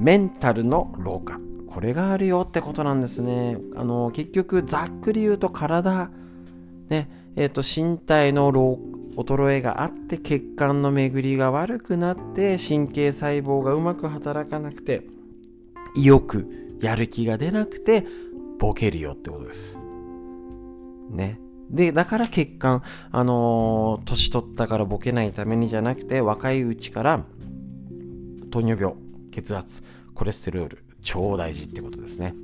[0.00, 1.38] メンタルの老化、
[1.74, 3.58] これがあるよってことなんですね。
[3.74, 6.08] あの結局ざっくり言うと体、
[6.88, 8.52] ねえーと、身体の
[9.16, 15.02] 衰えがあって血管の巡りが悪くなって神経細胞がうまく働かなくて
[15.96, 18.06] 意欲やる気が出なくて
[18.60, 19.76] ボケるよってことです。
[21.10, 21.40] ね。
[21.70, 27.24] で、だから血管、あのー、年取ったからボケないためにじゃなくて、若いうちから
[28.52, 28.94] 糖尿病、
[29.32, 29.82] 血圧、
[30.14, 32.34] コレステロール、超大事ってことですね。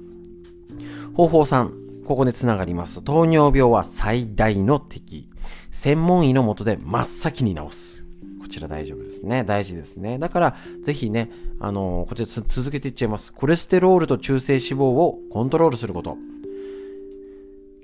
[1.14, 3.02] 方法3、ここでつながります。
[3.02, 5.28] 糖尿病は最大の敵。
[5.72, 8.04] 専門医のもとで真っ先に治す。
[8.40, 9.44] こちら大丈夫ですね。
[9.44, 10.18] 大事ですね。
[10.18, 13.32] だから、ぜひね、あのー、こちら続けていっちゃいます。
[13.32, 16.16] コレステロールと中性脂肪をコントロールすること。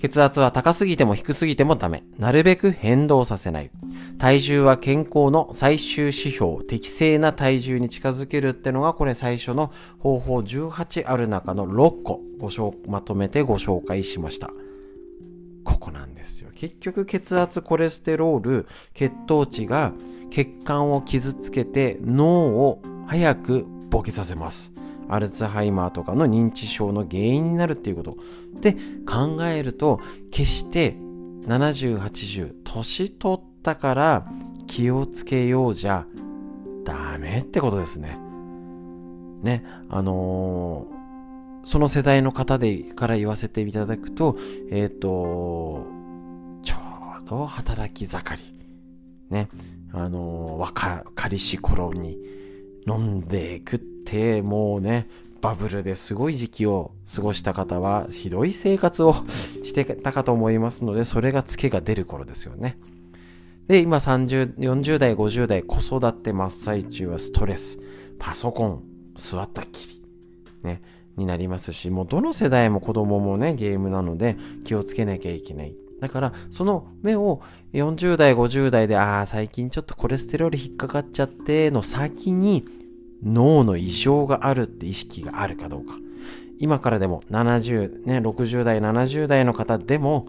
[0.00, 2.04] 血圧は高すぎても低すぎてもダメ。
[2.18, 3.70] なるべく変動させない。
[4.18, 14.50] 体重は健康の最終指標、適正な体重に近づけるってのが、これ最初の方法18ある中の6個ご紹まとめてご紹介しました。
[15.64, 16.50] ここなんですよ。
[16.54, 19.92] 結局血圧、コレステロール、血糖値が
[20.30, 24.75] 血管を傷つけて脳を早くボケさせます。
[25.08, 28.16] アルツハイマーとかの認知症の原因になるっていうこと
[28.60, 30.96] で考えると決して
[31.46, 34.26] 70、80年取ったから
[34.66, 36.06] 気をつけようじゃ
[36.84, 38.18] ダメってことですね。
[39.42, 44.36] ね、あのー、その世代の方でから言わせていただくと、
[44.70, 45.86] えっ、ー、と、
[46.62, 46.76] ちょ
[47.24, 48.56] うど働き盛り。
[49.30, 49.48] ね、
[49.92, 52.18] あのー、若かりし頃に
[52.88, 55.08] 飲んで食ってもうね
[55.42, 59.14] バブルですごい時期を過ごした方はひどい生活を
[59.64, 62.78] してたかと思いますのでそれがツケが出る頃ですよね。
[63.68, 67.78] で今30 40代50代子育て真っ最中はストレス。
[68.18, 68.82] パソコン
[69.16, 70.02] 座ったっきり。
[70.62, 70.82] ね
[71.16, 75.74] になりますしもうどの世代も子供もねゲームなので気をつけなきゃいけない。
[76.00, 77.40] だからその目を
[77.72, 82.64] 40代50代でああ最近ちょっとコレステロール引っかかっちゃっての先に
[83.22, 85.94] 脳の異常があるって意識があるかどうか。
[86.58, 90.28] 今からでも70、ね、60代、70代の方でも、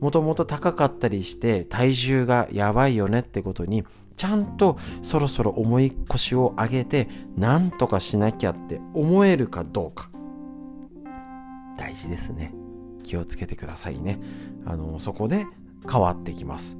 [0.00, 3.84] もともと高かったりして体重がやばいよねってことに、
[4.16, 10.10] ちゃんとそろそろ重い腰を上げて、なんとかしなきゃって思えるかどうか。
[11.76, 12.54] 大事ですね。
[13.02, 14.20] 気をつけてくださいね。
[14.64, 15.46] あの、そこで
[15.90, 16.76] 変わってきます。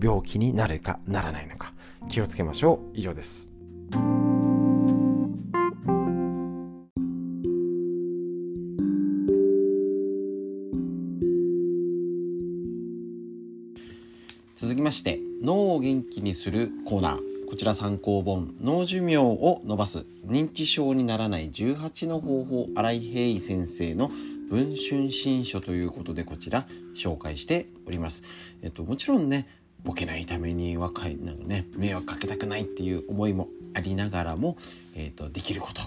[0.00, 1.72] 病気になるかならないのか。
[2.08, 2.98] 気をつけましょう。
[2.98, 3.48] 以上です。
[14.92, 17.18] まして脳を元気にするコーナー。
[17.48, 24.10] こちら参考本脳寿命を伸ばす認知症にならない18の方法新井平井先生の
[24.50, 28.22] 文春新書ということでこちら紹介しております。
[28.60, 29.48] えっと、もちろんね
[29.82, 34.58] ボケないために若いなのね迷惑かけたくないっていう思いもありながらも、
[34.94, 35.80] えっと、できること、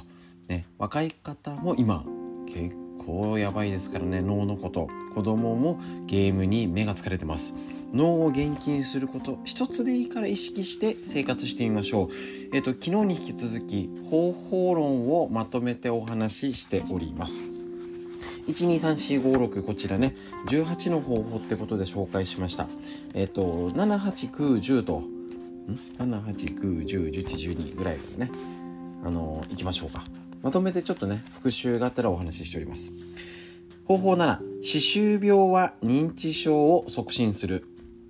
[0.47, 2.03] ね、若い方も今
[2.47, 4.87] 結構やばいですからね脳のこと。
[5.13, 7.53] 子供もゲームに目が疲れてます。
[7.95, 12.09] 脳を元気にすること一つでいいから意識して生活してみましょう。
[12.53, 17.41] えっ、と昨日に引き続き方法論をまとめてお話ししております。
[18.47, 20.15] 123456こちらね
[20.47, 22.67] 18の方法ってことで紹介しました。
[23.13, 25.03] えっ、と78910と
[25.97, 28.31] 789101112ぐらいからね
[29.05, 30.03] あのー、いきましょうか。
[30.45, 32.91] まとめてちょっとね、復習があったらお話ししております。
[33.85, 37.65] 方法7、歯周病は認知症を促進する。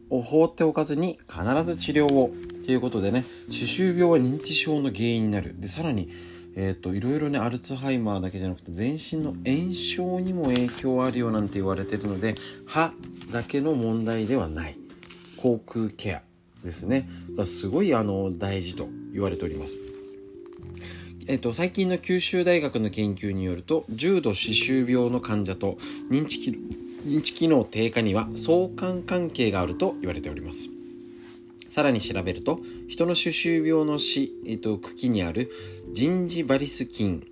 [0.09, 2.31] を放っておかずに必ず治療を。
[2.65, 5.55] ということでね、歯周病は認知症の原因になる。
[5.59, 6.09] で、さらに、
[6.55, 12.33] えっ、ー、と、いろいろね、アルツハイマーだけじゃなくて、全身の炎症にも影響あるよなんて言われてるので、
[12.65, 12.93] 歯
[13.31, 14.77] だけの問題ではない。
[15.37, 16.21] 口腔ケア
[16.63, 17.07] ですね。
[17.35, 19.77] がすごい、あの、大事と言われております。
[21.27, 25.77] えっと、最近の九州大学の研究によると重度歯周病の患者と
[26.11, 30.69] 認知機能認知機能低下には相関関係があると言われております
[31.69, 35.51] さらに調べると人の歯周病の死、えっと、茎にある
[35.91, 37.25] ジンジバリス菌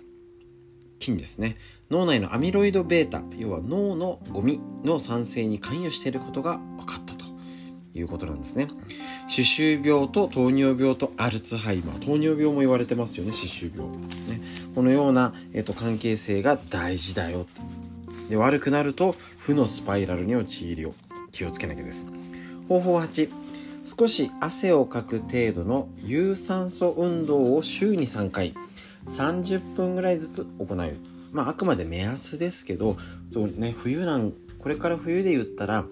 [0.98, 1.56] 菌ですね
[1.90, 7.24] 脳内のアミロイド β 要は脳のゴミの産生に関与していることが分かったと
[7.94, 8.68] いうことなんですね。
[9.28, 12.04] 歯周病と糖尿病とアルツハイマー。
[12.04, 13.88] 糖尿病も言われてますよね、歯周病。
[13.88, 14.40] ね、
[14.74, 17.46] このような、えっと、関係性が大事だよ。
[18.34, 20.94] で、悪くなると負のスパイラルに陥るよ。
[21.30, 22.08] 気をつけなきゃです。
[22.68, 23.30] 方法8。
[23.84, 28.54] 少し汗をかく程度の有酸素運動を週に3回、
[29.06, 30.96] 30分ぐらいずつ行う。
[31.30, 32.96] まあ、あくまで目安ですけど、
[33.56, 35.84] ね、冬なん、これから冬で言ったら、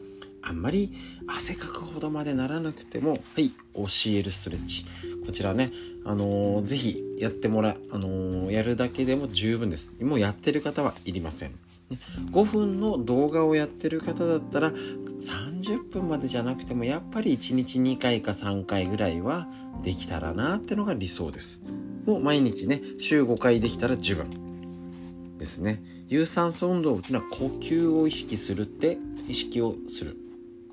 [0.43, 0.93] あんまり
[1.29, 4.85] 汗かくほどまでならなくても、はい、教えるストレッチ。
[5.25, 5.71] こちらね、
[6.05, 9.95] あのー、ぜひやってもら、あのー、やるだけでも十分です。
[10.01, 11.53] もうやってる方はいりません。
[11.97, 19.49] 5分の動画をやってる方だったら30分までじゃなくてもやっぱり1日2回か3回ぐらいは
[19.83, 21.63] できたらなってのが理想です。
[22.07, 25.83] もう毎日ね、週5回できたら十分ですね。
[26.13, 30.15] 有酸素運動というのは呼吸を意識するって意識をする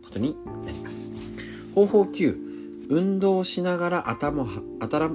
[0.03, 1.11] ことになります
[1.73, 2.49] 方法9
[2.89, 4.45] 運動しながら頭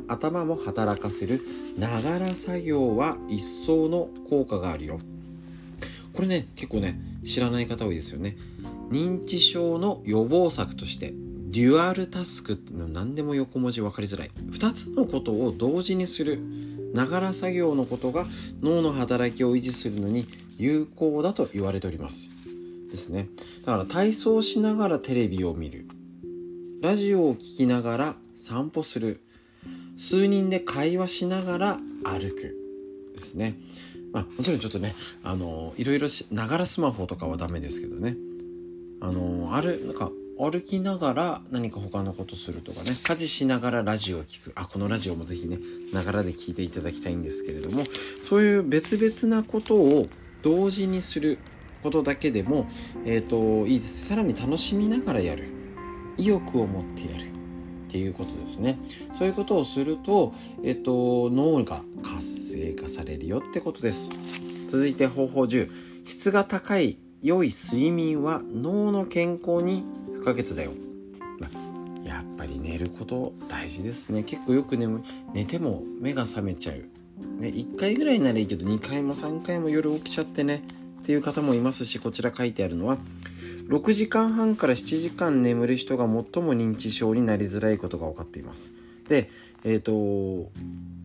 [0.09, 1.43] 頭も働かせる
[1.77, 4.99] ながら作業は一層の効果があるよ
[6.15, 8.37] これね結構ね知らない方多いですよね。
[8.91, 11.13] 認知症の予防策として
[11.51, 14.31] デュアルタスクっての何でも横文字分かりづらい。
[14.31, 16.41] 2つのことを同時にする。
[16.95, 18.25] ながら作業のことが
[18.63, 20.27] 脳の働きを維持するのに
[20.59, 22.31] 有効だと言われております。
[22.91, 23.29] ですね。
[23.65, 25.87] だから体操しながらテレビを見る。
[26.83, 29.21] ラジオを聴きながら散歩する。
[29.97, 32.57] 数人で会話しながら歩く。
[33.15, 33.59] ですね。
[34.15, 38.17] まあもちろんちょっとねあのいろいろながらスマホとかはダメですけどね。
[39.01, 42.87] あのあるなんか歩きながら何か他のことするとかね。
[43.03, 44.53] 家事しながらラジオを聴く。
[44.55, 45.59] あこのラジオもぜひね
[45.93, 47.85] ながらで聞いていただきたいんですけれども。
[48.23, 50.07] そういう別々なことを
[50.43, 51.39] 同時にする
[51.83, 52.67] ことだけでも、
[53.05, 54.07] えっ、ー、といいです。
[54.07, 55.49] さらに楽しみながらやる。
[56.17, 57.34] 意欲を持ってやる。
[57.95, 58.77] っていうことですね。
[59.13, 60.35] そういうことをすると、
[60.65, 64.11] えっと、脳が活性化されるよってことです。
[64.69, 65.71] 続いて方法10
[66.05, 69.85] 質が高い良い睡眠は脳の健康に
[70.19, 70.73] 不可欠だよ。
[72.05, 74.25] やっぱり寝ること大事ですね。
[74.25, 75.01] 結構よく眠
[75.33, 76.79] 寝ても目が覚めちゃう。
[77.41, 80.65] ね、1回ぐらいならいいけど2回も3回も夜起きちゃってね。
[81.03, 82.99] っていう方もいますしこちら書いてあるのは
[83.69, 86.13] 6時間半から7時間眠る人が最
[86.43, 88.73] も認知症になりづらいことが分かっています。
[89.09, 89.31] で、
[89.65, 89.93] えっ、ー、と、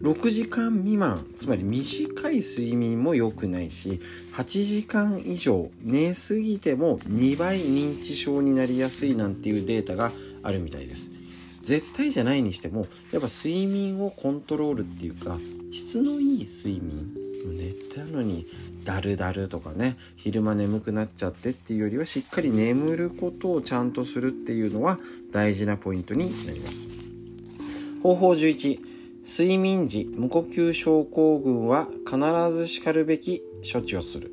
[0.01, 4.01] 6時間未満、つまり短い睡眠も良くないし、
[4.35, 10.11] 8時間以上寝すぎても2倍認知症になりやすいなんていうデータが
[10.43, 11.11] あるみたいです。
[11.63, 15.37] 絶対じゃないにしても、やっぱ睡眠をコントロールっていうか、
[15.71, 17.13] 質のいい睡眠、
[17.45, 18.45] 寝たのに
[18.83, 24.99] だるだるとかね昼間眠くなっちゃってっていうよりはしっかり眠ることをちゃんとするっていうのは
[25.31, 26.87] 大事なポイントになります。
[28.01, 28.79] 方法11
[29.27, 32.17] 睡眠時無呼吸症候群は必
[32.53, 34.29] ずしかるべき処置をするっ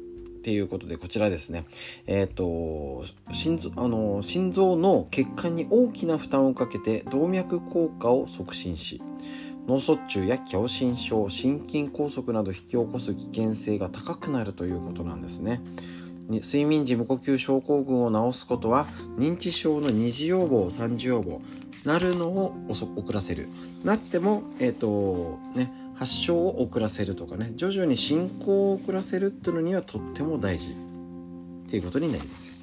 [0.46, 1.64] ていうことでこちらですね。
[2.06, 9.02] えっ、ー、と心臓あの心臓の血管に大きな負担をかけて動脈硬化を促進し
[9.66, 15.60] 脳卒中や狭心症心筋梗塞など引き起こす危険性が高くなるということなんですね。
[16.28, 18.86] 睡眠時無呼吸症候群を治すことは
[19.16, 21.40] 認知症の二次予防三次予防
[21.84, 23.48] なるのを遅らせる。
[23.84, 32.58] なってもえっ、ー、とね発症を遅らせるとかね徐々に進行を遅らせるっていうのにはとっても大事っていうことになります。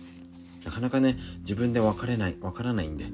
[0.65, 3.05] なかなかね自分で分かれない分からないんで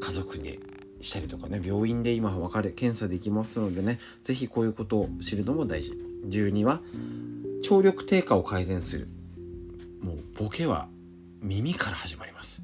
[0.00, 0.58] 家族に
[1.02, 5.92] したりとかね病院で今分かれ検査できますのでね是非こういうことを知るのも大事。
[6.28, 6.80] 12は
[7.62, 9.08] 聴力低下を改善する。
[10.02, 10.88] もうボケは
[11.42, 12.62] 耳から始まります。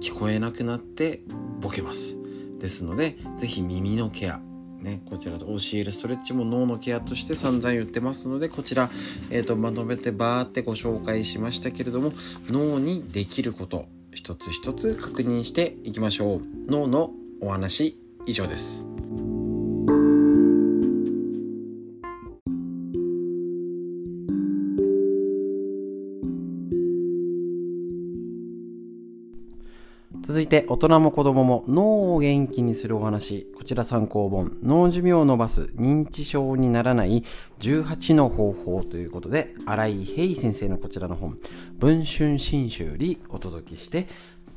[0.00, 1.22] 聞こえなくなって
[1.60, 2.18] ボケます。
[2.58, 4.40] ですので是非耳のケア
[4.80, 8.88] ね、こちらと教えるストレッチも脳のケアとして散々言ってますのでこちら、
[9.28, 12.12] えーと、とまとめてバーってご紹介しましたけれども
[12.48, 16.42] 脳にできること一つ一つ確認していきましょう。
[16.68, 18.88] 脳のお話以上です。
[30.28, 37.24] 続いて大人も子供も脳を元気にするお話こちら参考本脳寿命を伸ばす認知症にならない
[37.60, 41.38] 18の方法ということで新井平先生のこちらの本
[41.78, 44.06] 文春新州にお届けして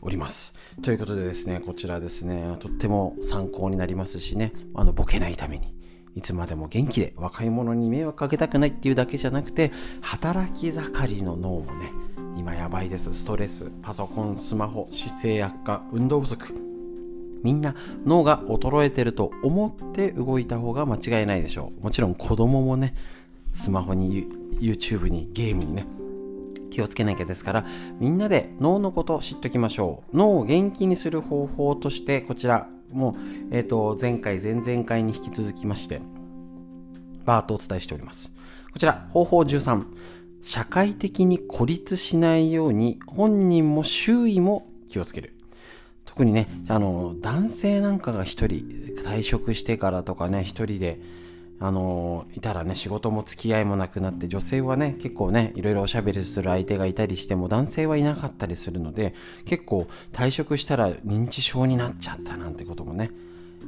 [0.01, 0.53] おります。
[0.81, 5.75] ということでですね、こちらですね、とっても参考になりますしね、あの、ボケないために、
[6.15, 9.71] いつまでも元気で若い者に迷惑かけたくないっていうだけじゃなくて、
[10.01, 11.91] 働き盛りの脳もね、
[12.35, 13.13] 今やばいです。
[13.13, 16.53] ストレス、パソコン、スマホ、姿勢悪化、運動不足。
[17.43, 17.75] みんな
[18.05, 21.83] 脳が衰えてると思って動いた方が間違いないでしょう。
[21.83, 22.95] もちろん子供もね、
[23.53, 24.27] スマホに
[24.59, 25.85] YouTube にゲームにね
[26.72, 27.65] 気をつけなきゃですから
[27.99, 30.17] みんなで脳のこと知っておきましょう。
[30.17, 33.15] 脳を元気にする方法としてこちらもう、
[33.51, 36.01] えーと、前回前々回に引き続きまして
[37.26, 38.32] バートお伝えしております。
[38.74, 39.86] こちら方法13
[40.41, 45.36] 社会的に孤立しないように本人も周囲も気をつける。
[46.05, 50.99] 特にねあの男性なんかが一人退職してからとかね一人で
[51.64, 59.14] あのいたらね仕事も付き合いもなくなって女性はね結構ねいろいろおしゃべりする相手がいたりしても男性はいなかったりするので
[59.45, 63.12] 結構退職したら認知症になっちゃったなんてこともね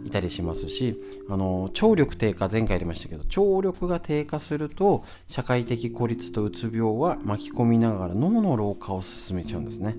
[0.06, 9.96] いたりしますしあの聴力低下前回ありましたけど聴力が低下すると社会的孤立とうつ病は巻き込みながら脳の老化を進めちゃうんですね。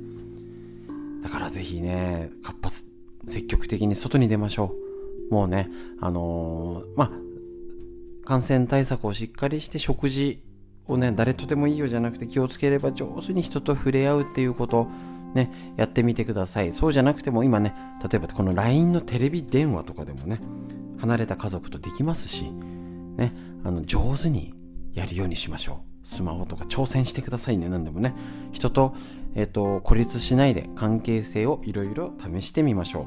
[1.22, 2.84] だからぜひね活発
[3.28, 4.74] 積極的に外に出ましょ
[5.30, 5.32] う。
[5.32, 5.70] もうね
[6.00, 7.23] あのー、まあ
[8.24, 10.42] 感染対策をしっかりして食事
[10.86, 14.88] をね誰とでもいいよじゃなくて気をつければ上手に人と触れ合うっていうこと
[15.34, 16.72] ね、やってみてください。
[16.72, 17.74] そうじゃなくても今ね、
[18.08, 20.40] 例えばこの LINE のテレビ電話とかでもね、
[21.00, 22.44] 離れた家族とできますし、
[23.16, 23.32] ね、
[23.64, 24.54] あの上手に
[24.92, 26.06] やるようにしましょう。
[26.06, 28.14] スマホとか挑戦してくださいね、何でもね。
[28.52, 28.94] 人と、
[29.34, 33.06] え、ー、と、孤立しないで関係性をいろいろ試してみましょ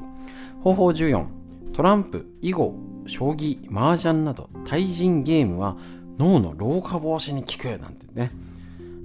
[0.60, 0.62] う。
[0.62, 1.26] 方法14、
[1.72, 2.74] トランプ、囲碁、
[3.08, 5.76] 将棋、麻雀など対人ゲームは
[6.18, 8.30] 脳の老化防止に効くなんてね。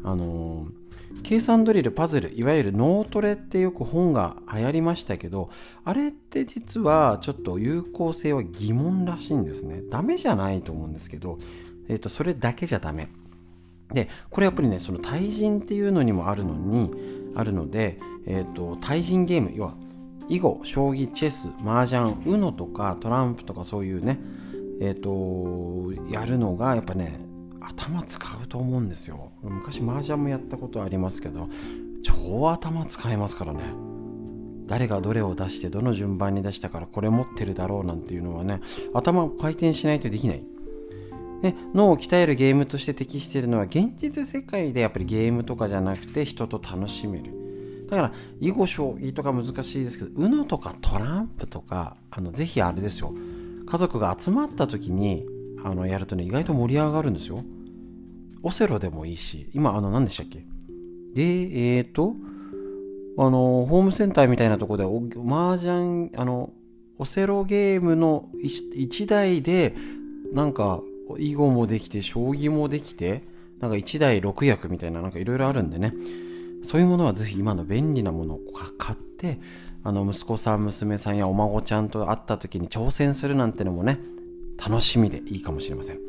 [0.04, 0.84] あのー
[1.22, 5.50] 計算ドリル、パズル、いわゆる脳トレってよく本が流行りましたけど、
[5.86, 9.82] あれって実はちょっと有効性は疑問らしいんですね。
[9.90, 11.38] ダメじゃないと思うんですけど、
[11.88, 13.10] え、ー、と、それだけじゃダメ。
[13.94, 16.92] で、これやっぱりね、その対人っていうのにもあるのに、
[17.36, 19.76] あるので、えっ、ー、と、対人ゲーム、要は、
[20.30, 24.20] 囲碁、将棋、チェス、麻雀、UNO とかトランプとかそういうね、
[24.82, 27.20] えっ、ー、と、やるのがやっぱね、
[27.64, 29.32] 頭使うと思うんですよ。
[29.42, 31.50] 昔麻雀もやったことありますけど
[32.04, 33.62] 超頭使えますからね。
[34.68, 38.62] 誰がどれを出してどの順番に出したからこれ持ってるだろうなんていうのはね
[38.94, 40.44] 頭を回転しないとできない。
[41.42, 47.43] で脳を鍛えるゲームとして適しているのは現実世界でやっぱりゲームとかじゃなくて人と楽しめる。
[47.94, 53.14] だから囲碁将棋とか難しいですけど UNO とかトランプとかあのぜひあれですよ。
[53.66, 55.26] 家族が集まった時に
[55.64, 57.38] あのやるとね意外と盛り上がるんですよ。
[58.42, 60.46] オセロでもいいし今あの何でしたっけ？
[61.14, 62.16] でえっ、ー、と
[63.18, 66.52] あのホームセンターみたいなとこで麻雀あの
[66.98, 69.76] オセロゲームの1台で
[70.34, 70.82] なんか
[71.20, 73.24] 囲碁もできて将棋もできて
[73.60, 75.94] なんか1台6役みたいななんかいろいろあるんでね。
[76.64, 78.40] そういうものはぜひ今の便利なものを
[78.78, 79.40] 買って
[79.84, 84.00] あの息子さん娘さんやお孫ちゃんと会った時に挑戦するなんてのもね
[84.58, 86.00] 楽しみでいいかもしれません。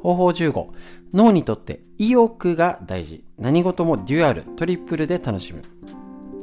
[0.00, 0.68] 方法15
[1.14, 3.22] 脳にとって意欲が大事。
[3.38, 5.62] 何事もデュアルトリプルで楽しむ。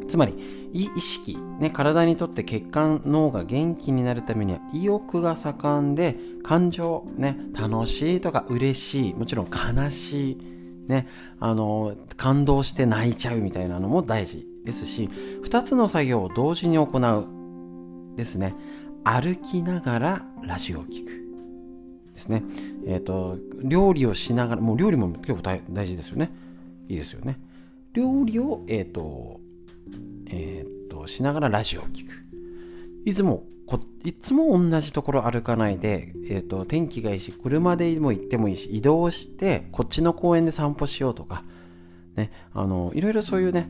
[0.07, 0.33] つまり
[0.73, 9.13] 意識、ね、体にとって血管脳が元気になるためには意欲が盛んで感情、ね、楽しいとか嬉しい。
[9.13, 10.37] もちろん悲しい、
[10.89, 11.07] ね、
[11.39, 15.09] あの感動して泣いちゃうみたいなのも大事ですし
[15.43, 18.55] 2つの作業を同時に行うですね
[19.03, 21.29] 歩きながらラジオを聴く
[22.19, 22.43] ですね。
[22.85, 26.31] えっ、ー、と、料理をしながら、もう料理も結構大事ですよね。
[26.89, 27.39] いいですよね。
[27.93, 29.39] 料理を、えっ、ー、と、
[30.27, 32.28] えっ、ー、と、しながらラジオを聞く。
[33.09, 41.43] いつもこ、いつも同じところ歩かないで、えっ、と、天気がいいし、車でも行ってもいいし、移動して、こっちの公園で散歩しようとか、
[42.15, 43.67] ね、あの、いろいろそういうね、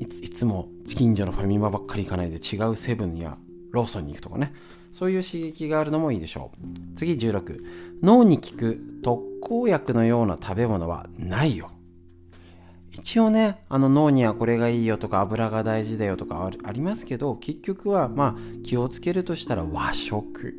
[0.00, 3.36] いついつも近所のファミマばっかり行かないで違うセブンや
[3.70, 4.52] ローソンに行くとかね、
[4.92, 6.96] そういう刺激があるのもいいでしょう。
[6.96, 7.60] 次16。
[8.02, 11.70] 脳に効く特効薬のような食べ物はないよ。
[12.92, 20.54] 一応ね、あの脳にはこれがいいよとか油が大事だよとかありますけど、結局はまあ気をつけるとしたら和食。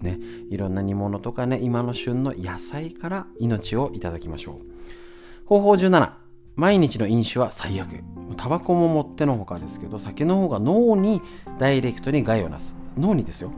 [0.00, 0.18] ね、
[0.50, 5.46] いろんな煮物とかね、今の旬の野菜から命をいただきましょう。
[5.46, 6.12] 方法17。
[6.54, 8.02] 毎日の飲酒は最悪。
[8.36, 11.22] タバコももってのほかですけど、酒の方が脳に
[11.58, 12.76] ダイレクトに害をなす。
[12.96, 13.52] 脳にですよ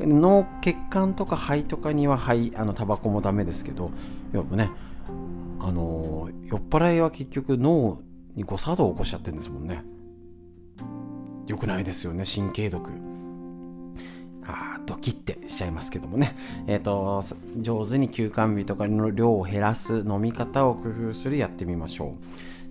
[0.00, 3.90] 脳血管とか肺とかには肺あのタバコもダメですけど
[4.32, 4.70] 要はね
[5.60, 8.00] あの酔っ払いは結局脳
[8.34, 9.84] に誤作動を起こしちゃってるんですもんね。
[11.46, 12.90] よくないですよね神経毒。
[14.46, 16.36] あドキッてしちゃいますけどもね。
[16.66, 17.24] えっ、ー、と
[17.58, 22.14] 上手に休館日とかの量を減らす飲み方を工夫するやってみましょ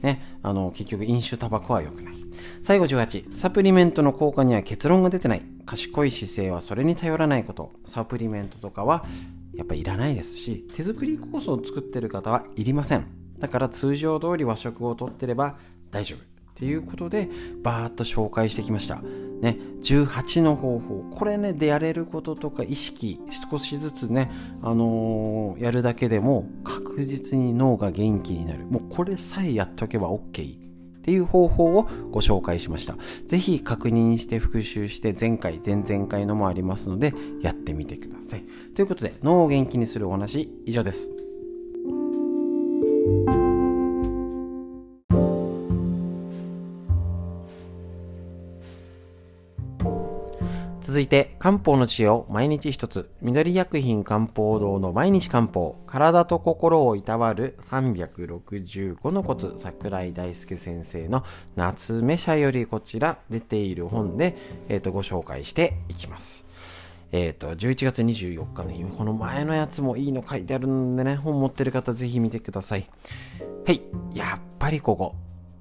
[0.02, 0.06] う。
[0.06, 2.16] ねあの結局飲酒タバコは良くない。
[2.64, 5.42] 最後18サプリメントの効果には結論が出てない。
[5.66, 7.72] 賢い姿勢はそれに頼らないこと。
[7.86, 9.06] サプリメントとかは
[9.60, 13.06] やっぱいらないですし手作り酵素を作ってる方はいりません。
[13.40, 15.58] だから通常通り和食をとってれば
[15.92, 16.22] 大丈夫っ
[16.56, 17.30] ていうことで
[17.62, 19.02] バーッと紹介してきました。
[19.42, 21.04] ね18の方法。
[21.12, 23.20] これねでやれることとか意識
[23.52, 24.32] 少しずつね
[24.62, 28.66] あのー、やるだけでも確実に脳が元気になる。
[28.66, 30.69] もうこれさえやっとけば OK
[31.10, 32.96] っていう方法をご紹介しました。
[33.26, 38.46] ぜひ確認して復習して前回、前々回のもありますのでやってみてください。
[38.76, 41.12] ということで脳を元気にするお話以上です。
[50.90, 61.24] 続いて、漢方の知恵を毎日一つ、緑薬品漢方堂の毎日漢方、体と心をいたわる365のコツ、桜井大輔先生の
[61.56, 64.36] 夏目社よりこちら出ている本で、
[64.68, 66.48] えー、とご紹介していきます。
[67.12, 72.90] えっ、ー、と、11月24日の日、この前のやつもいいの書いてあるんでね、本持ってる方ぜひ見てください。
[73.64, 73.84] はい、
[74.16, 75.14] やっぱりここ。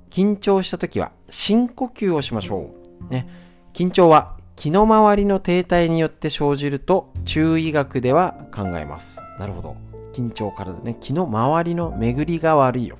[0.09, 2.70] 緊張した時は深呼吸をしましょ
[3.11, 3.12] う。
[3.12, 3.29] ね。
[3.74, 9.20] 緊張は気の回りの停滞によって生じると中医学では考えます。
[9.38, 9.76] なるほど。
[10.12, 10.96] 緊張からだね。
[11.00, 12.98] 気の回りの巡りが悪いよ。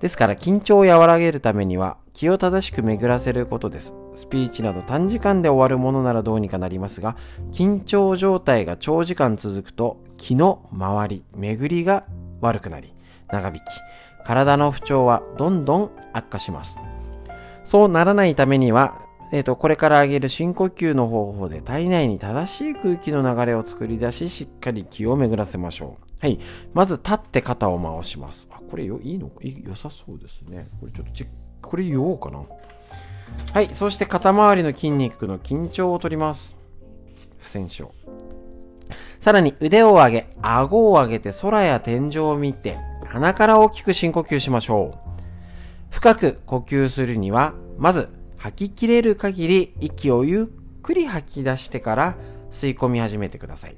[0.00, 3.92] ですから緊張を和らげるためには気を正しく巡らせることです。
[4.16, 7.16] スピーチなど短時間で終わるものならどうにかなりますが、
[7.52, 12.06] 緊張状態が長時間続くと気の回り、巡りが
[12.40, 12.94] 悪くなり、
[13.30, 13.60] 長引き、
[14.24, 16.78] 体の不調はどんどん悪化します。
[17.62, 19.02] そうならないためには、
[19.34, 26.04] えーと、これから挙げる深呼吸の方法で体内に正しい空気の流れを作り出し、しっかり気を巡らせましょう。
[26.20, 26.38] はい。
[26.74, 28.46] まず立って肩を回します。
[28.52, 29.30] あ、これよ、いいの？
[29.40, 30.68] 良さそうですね。
[30.80, 31.24] これちょっと、
[31.62, 32.44] これ言おうかな。
[33.54, 33.70] はい。
[33.72, 36.58] そして肩周りの筋肉の緊張を取ります。
[37.38, 37.88] 不戦勝。
[39.18, 42.76] さらに腕を上げ、顎を上げて空や天井を見て、
[43.06, 44.98] 鼻から大きく深呼吸しましょう。
[45.90, 48.10] 深く呼吸するには、まず
[48.42, 52.16] 吐ききれる限り息をゆっくり吐き出してから
[52.50, 53.76] 吸い込み始めてください。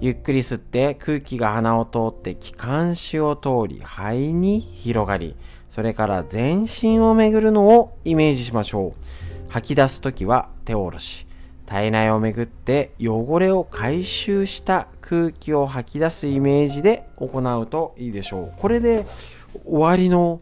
[0.00, 5.36] ゆっくり吸って空気が鼻を通って気管支を通り肺に広がり、
[5.70, 9.48] それから全身を巡るのをイメージしましょう。
[9.48, 11.28] 吐き出すときは手を下ろし、
[11.64, 18.60] 体内を巡って汚れを回収した空気を吐き出すイメージで行うといいでしょう。
[18.60, 19.06] これで
[19.64, 20.40] 終わりの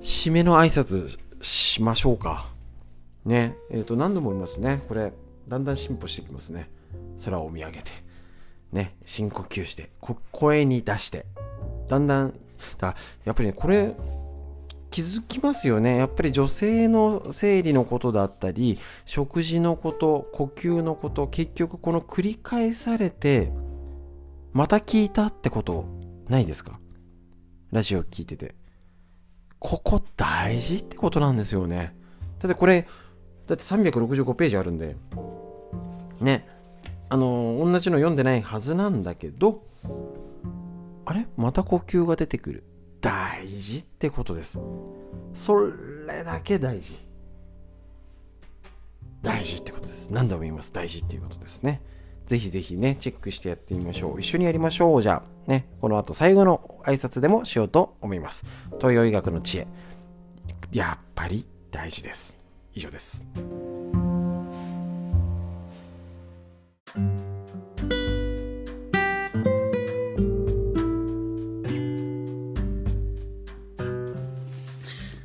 [0.00, 2.51] 締めの挨拶しましょうか。
[3.24, 4.82] ね、え、ー、と、何度も言いますね。
[4.88, 5.12] これ、
[5.48, 6.70] だんだん進歩してきますね。
[7.24, 7.90] 空を見上げて、
[8.72, 9.90] ね、深呼吸して、
[10.32, 11.26] 声に出して、
[11.88, 12.34] だんだん、
[12.78, 13.94] だやっぱりね、これ、
[14.90, 15.96] 気づきますよね。
[15.96, 23.52] やっぱり女性の生理のことだったり、食事のこと、呼吸のこと、結局この繰り返されて、
[24.52, 25.86] また聞いたってこと
[26.28, 26.78] ないですか？
[27.70, 28.54] ラジオ聞いてて。
[29.58, 31.96] ここ大事ってことなんですよね。
[32.40, 32.86] だってこれ、
[33.46, 34.96] だって365ページあるんで、
[36.20, 36.46] ね、
[37.08, 39.64] あの同じの読んでないはずなんだけど、
[41.04, 41.26] あれ？
[41.36, 42.64] また呼吸が出てくる。
[43.00, 44.58] 大事ってことです。
[45.34, 45.56] そ
[46.06, 46.96] れだけ大事。
[49.22, 50.10] 大事ってことです。
[50.10, 50.72] 何度も言います。
[50.72, 51.82] 大事っていうことですね。
[52.26, 54.20] ぜひぜひね、チェックしてやってみましょう。
[54.20, 55.02] 一緒にやりましょう。
[55.02, 58.44] じゃあ、ね、この後最後の挨拶でもしようと思います。
[58.78, 59.66] 東洋医学の知恵。
[60.72, 62.36] やっぱり大事です。
[62.74, 63.24] 以上です。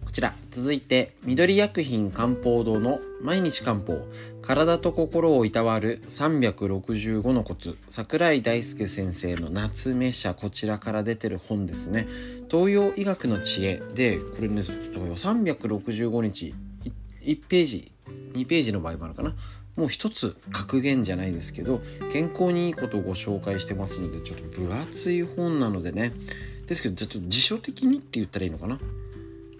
[0.03, 4.07] こちら、続いて、緑薬品漢方堂の毎日漢方、
[4.41, 12.07] 体と心をいたわる365のコツ、桜井大輔先生の夏目社、こちらから出てる本ですね。
[12.49, 16.55] 東洋医学の知恵で、これね、365日
[17.27, 17.91] 1ページ
[18.33, 19.35] 2ページの場合もあるかな。
[19.75, 26.13] もう一つ格言じゃないですけど健康にいいことをご紹介してますのでちょっと分厚い本なのでね。
[26.65, 28.79] ですけどちょっと辞書的にって言ったらいいのかな。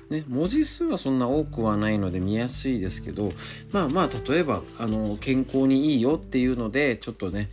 [0.10, 3.30] ね、文字数はそんな多くはないので見やすいですけど
[3.74, 7.50] まあまあ例えばあの健康にいいよっていうのでちょっとね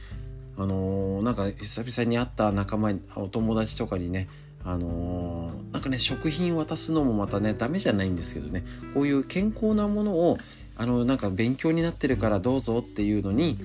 [0.57, 4.29] あのー、なんか久々に会った仲間お友達とかにね
[4.65, 8.65] あのー、なんかね食品渡すのもまたねダメじゃないんですけどね。
[8.95, 10.39] こういう健康なものを
[10.77, 13.59] あのなんか勉強になってるからどうぞっていうのに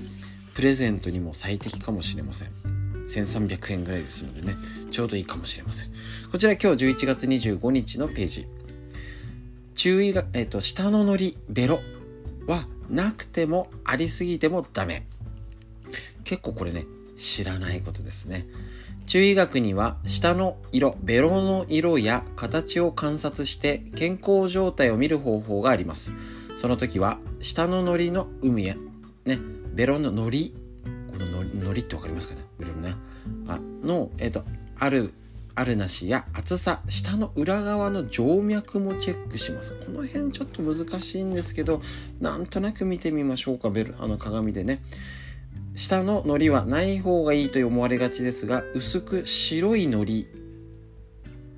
[0.53, 2.49] プレゼントにも最適かもしれません。
[3.07, 4.55] 1300円ぐらいですのでね
[4.91, 5.89] ちょうどいいかもしれません。
[6.31, 8.47] こちら今日11月25日のページ。
[9.75, 11.79] 注意が、えっ、ー、と下ののりベロ
[12.47, 15.05] はなくてもありすぎてもダメ。
[16.25, 16.85] 結構これね
[17.15, 18.45] 知らないことですね。
[19.09, 26.13] 中医学には舌の色、ベロの色や形を観察して健康状態を見る方法があります。
[26.57, 28.75] その時は舌ののりの有無や、
[29.25, 29.39] ね、
[29.73, 30.53] ベロののり、
[31.11, 32.41] こののりのりってわかりますかね？
[32.59, 32.95] ベロのね。
[33.47, 34.43] あの、えっ、ー、と、
[34.77, 35.11] ある、
[35.55, 39.73] あるなしや厚さ、下の裏側の静脈もチェックします。
[39.87, 41.81] この辺ちょっと難しいんですけど、
[42.21, 44.83] なんとなく見てみましょうか、ベル、あの鏡でね。
[45.79, 50.25] 下の海苔はない方がいいと思われがちですが薄く白い海苔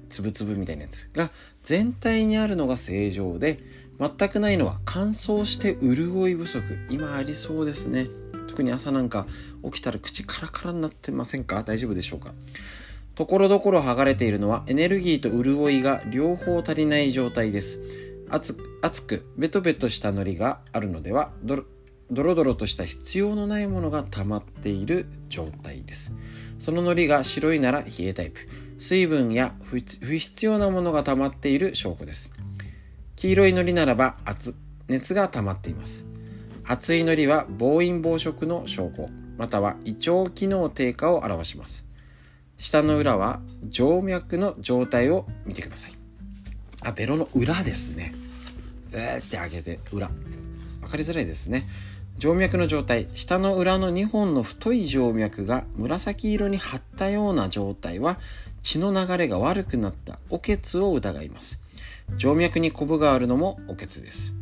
[0.10, 1.32] つぶつぶみたいなやつが
[1.64, 3.58] 全体にあるのが正常で
[4.00, 6.78] 全くないのは乾燥して潤い不足。
[6.92, 8.06] 今ありそうですね。
[8.48, 9.26] 特に朝なんか
[9.64, 11.64] 起きたら口カラカラになってませんか？
[11.64, 12.34] 大丈夫でしょうか？
[13.16, 17.80] ところどころ剥がれているのはエネルギーと潤いが両方足りない状態です。
[18.30, 18.54] 熱
[19.08, 21.32] くベトベトした海苔があるのでは
[22.12, 26.14] ドロドロとした必要のないものが溜まっている状態です。
[26.60, 28.42] その海苔が白いなら冷えタイプ。
[28.78, 32.34] 水分や不必要なものが溜まっている証拠です。
[33.16, 34.56] 黄色い海苔ならば熱
[34.88, 36.06] 熱が溜まっています。
[36.66, 39.08] 熱い海苔は暴飲暴食の証拠。
[39.38, 41.88] または胃腸機能低下を表します。
[42.58, 43.40] 下の裏は
[43.72, 45.94] 静脈の状態を見てください。
[46.84, 48.14] あベロの裏ですね。
[48.92, 50.10] えーって上げて裏。
[50.82, 51.68] 分かりづらいですね。
[52.22, 58.20] 静脈の状態下の裏の2本の太い静脈が紫色に張ったような状態は
[58.62, 61.60] 血の流れが悪くなったおけつを疑います。
[62.20, 64.36] 静脈にコブがあるのもおけつです。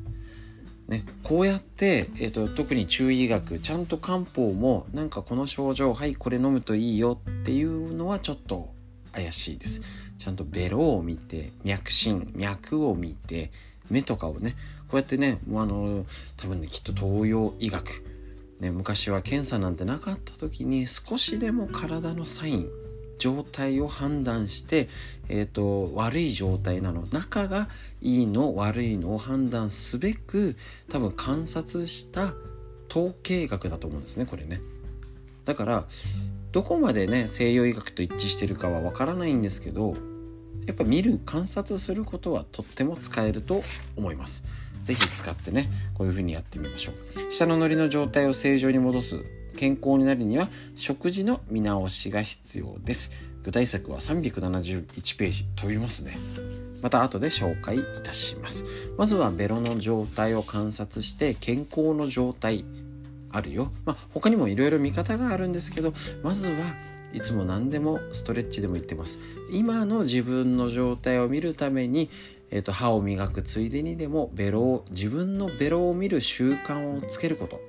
[0.89, 8.73] ね、こうやって、えーと、特に中医学ちゃんと漢方もなんかこの症状はいこれ飲むといいよっていうのはちょっと
[9.13, 9.81] 怪しいです。
[10.17, 13.51] ちゃんとベロを見て脈診脈を見て
[13.89, 14.57] 目とかをね
[14.89, 18.03] こうやってねもうあの多分ねきっと東洋医学、
[18.59, 22.69] ね、昔は検査なんてなかった時に少しでも体のサイン
[23.19, 24.87] 状態を判断して、
[25.27, 27.67] えーと、悪い状態なの仲が
[28.01, 30.55] いいの悪いのを判断すべく
[30.89, 32.33] 多分観察した
[32.89, 34.61] 統計学だと思うんですねこれね。
[35.45, 35.85] だから
[36.51, 39.93] どこまでね西洋医学と一致してるかはわからないんですけど
[40.65, 43.61] やっぱ見る観察することはとっても使えると
[43.95, 44.43] 思います。
[44.83, 47.31] 是非使ってねこういう風にやってみましょう。
[47.31, 49.25] 下のノリの状態を正常に戻す
[49.57, 53.11] 健康になるには食事の見直しが必要です。
[53.43, 56.17] 具体策は371ページ飛びますね。
[56.81, 58.65] また後で紹介いたします。
[58.97, 62.63] まずはベロの状態を観察して健康の状態
[63.31, 63.71] あるよ。
[63.85, 66.55] まあ、他にもいろいろ見方があるんですけど、まずは
[67.13, 69.19] いつも何でもストレッチでも言ってます。
[69.51, 72.09] 今の自分の状態を見るために、
[72.51, 77.61] えーと歯を磨くついでにでもベロを自分のベロを見る習慣をつけること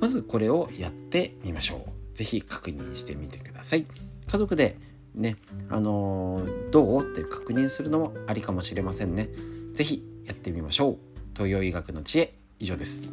[0.00, 1.90] まずこれをやってみましょう。
[2.14, 3.86] 是非確認してみてください。
[4.26, 4.76] 家族で
[5.14, 5.36] ね、
[5.68, 7.02] あのー、どう？
[7.02, 9.28] って確認するのもありかもしれませんね。
[9.74, 10.98] 是非やってみましょう。
[11.34, 13.04] 東洋医学の知恵、以上です。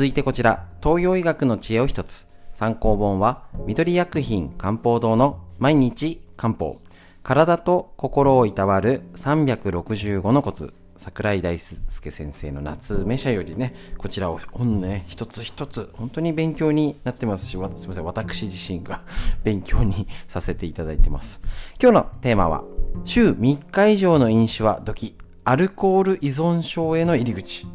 [0.00, 2.26] 続いてこちら、東洋医学の知恵を一つ。
[2.54, 6.80] 参考本は、緑薬品漢方堂の毎日漢方。
[7.22, 19.02] 体と心をいたわる365のコツ桜井大輔先生の夏目社よりねこちらを本ね一つ一つ本当に勉強になってますしすみません私自身が
[19.44, 21.42] 勉強にさせていただいてます
[21.78, 22.64] 今日のテーマは
[23.04, 27.66] 週3日以上の飲酒はドキアルコール依存症への入り口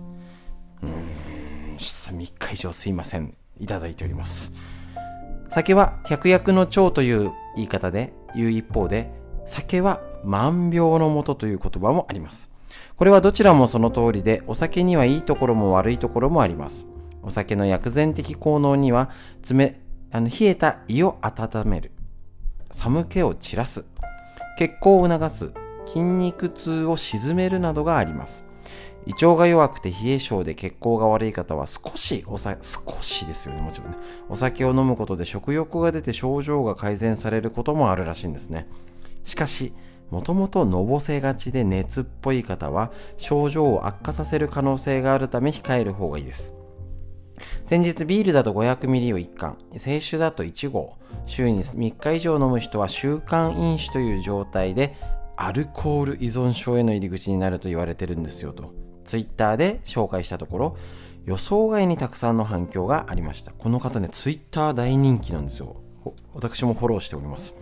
[0.81, 1.24] うー
[2.11, 4.51] ん3日以上すいませんいただいております
[5.49, 9.11] 酒は百薬の長という言い方で言う一方で
[9.45, 12.49] 酒は万病のもとという言葉もあります。
[12.97, 16.85] これはどちらもその通りで、お酒にはいいところも悪いところもあります。
[17.21, 19.11] お酒の薬膳的効能には、
[19.49, 19.79] 冷
[20.11, 21.91] あの冷えた胃を温める、
[22.71, 23.85] 寒気を散らす、
[24.57, 25.51] 血行を促す、
[25.85, 28.44] 筋肉痛を鎮めるなどがあります。
[29.07, 33.97] 胃腸が弱くて冷え性で血行が悪い方は少しおさ少しですよねもちろんね
[34.29, 38.67] お酒を飲むことで食欲が出て症状が改善されることもあるらしいんですね
[39.25, 39.73] しかし、
[40.11, 46.53] もともとのぼせがちで熱っぽい方は症状を悪化させる可能性があるため控える方がいいです。
[47.65, 50.95] 先日ビールだと 500ml を1缶、清酒だと1合、
[51.25, 54.95] 週に3日以上飲む人は習慣飲酒という状態で
[55.35, 58.84] アルコール依存症への入り口になると言われてるんですよと。
[59.05, 60.77] ツイッターで紹介したところ、
[61.25, 63.51] 予想外にたくさんの反響がありました。
[63.51, 65.77] この方ね、ツイッター大人気なんですよ。
[66.33, 67.53] 私もフォローしております。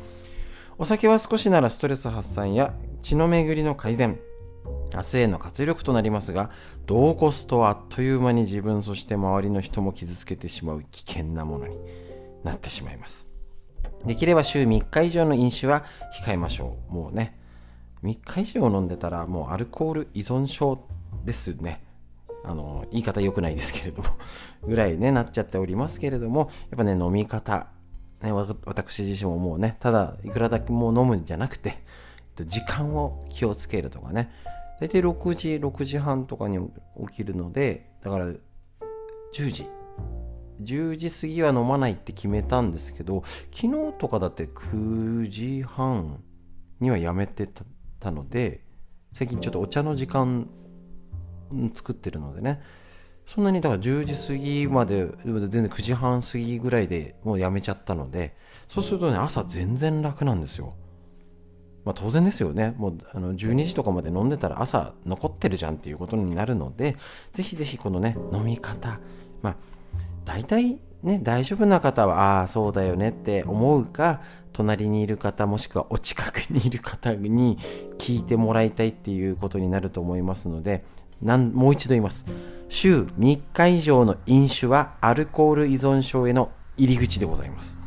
[0.77, 2.73] お酒は少しならストレス発散や
[3.03, 4.19] 血の巡りの改善
[4.93, 6.49] 明日への活力となりますが
[6.85, 11.77] 同コストはあっという間に自分そして周りの人も傷つけてしまう危険なものに
[12.43, 13.27] なってしまいます
[14.05, 15.85] できれば週3日以上の飲酒は
[16.25, 17.39] 控えましょうもうね
[18.03, 20.85] 3日以上飲んでたらもうアルコール依存症
[21.23, 21.83] ですね
[22.43, 24.09] あの言い方良くないですけれども
[24.67, 27.67] ぐらいねなっちゃっておりますけれどもやっぱね飲み方
[28.23, 31.83] ね、私自身ももうね、ただいくらだけもう飲むんじゃなくて、
[32.45, 34.31] 時間を気をつけるとかね。
[34.79, 36.57] 大体6時、6時半とかに
[37.09, 38.39] 起きるので、だから10
[39.51, 39.67] 時、
[40.61, 46.23] 10時過ぎは飲まないって決めたんですけど昨日とかだって9時半
[46.79, 47.49] にはやめて
[47.99, 48.63] たので
[49.13, 50.47] 最近ちょっとお茶の時間
[51.73, 52.61] 作ってるのでね。
[53.25, 58.35] そんなにだから10時過ぎまで全然9時半過ぎぐらいでもうやめちゃったので
[58.67, 60.73] そうするとね朝全然楽なんですよ。
[61.85, 62.73] まあ当然ですよね。
[62.77, 66.97] もうあの12時とかまで飲んでたら朝残ってるじゃんっていうことになるので
[67.33, 68.99] ぜひぜひこのね飲み方
[69.41, 69.55] まあ
[70.25, 74.21] 大体ね大丈夫な方はああそうだよねって思うか
[74.53, 77.57] 隣にいる方もしくはお近くにいる方に
[77.97, 80.85] 聞いてもらいたいっていうことになると思いますので
[81.23, 82.25] なんもう一度言います。
[82.69, 87.77] 週3日以上の飲酒はアルコール依存症への入り口でございます。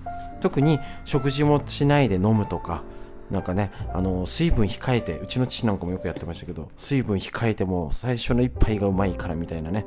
[0.40, 2.82] 特に食事もしないで飲むとか
[3.30, 9.86] なんかねあの水分控えてうちの父なんかもよくやってましたけど水分控えても最初の一杯がうまいからみたいなね。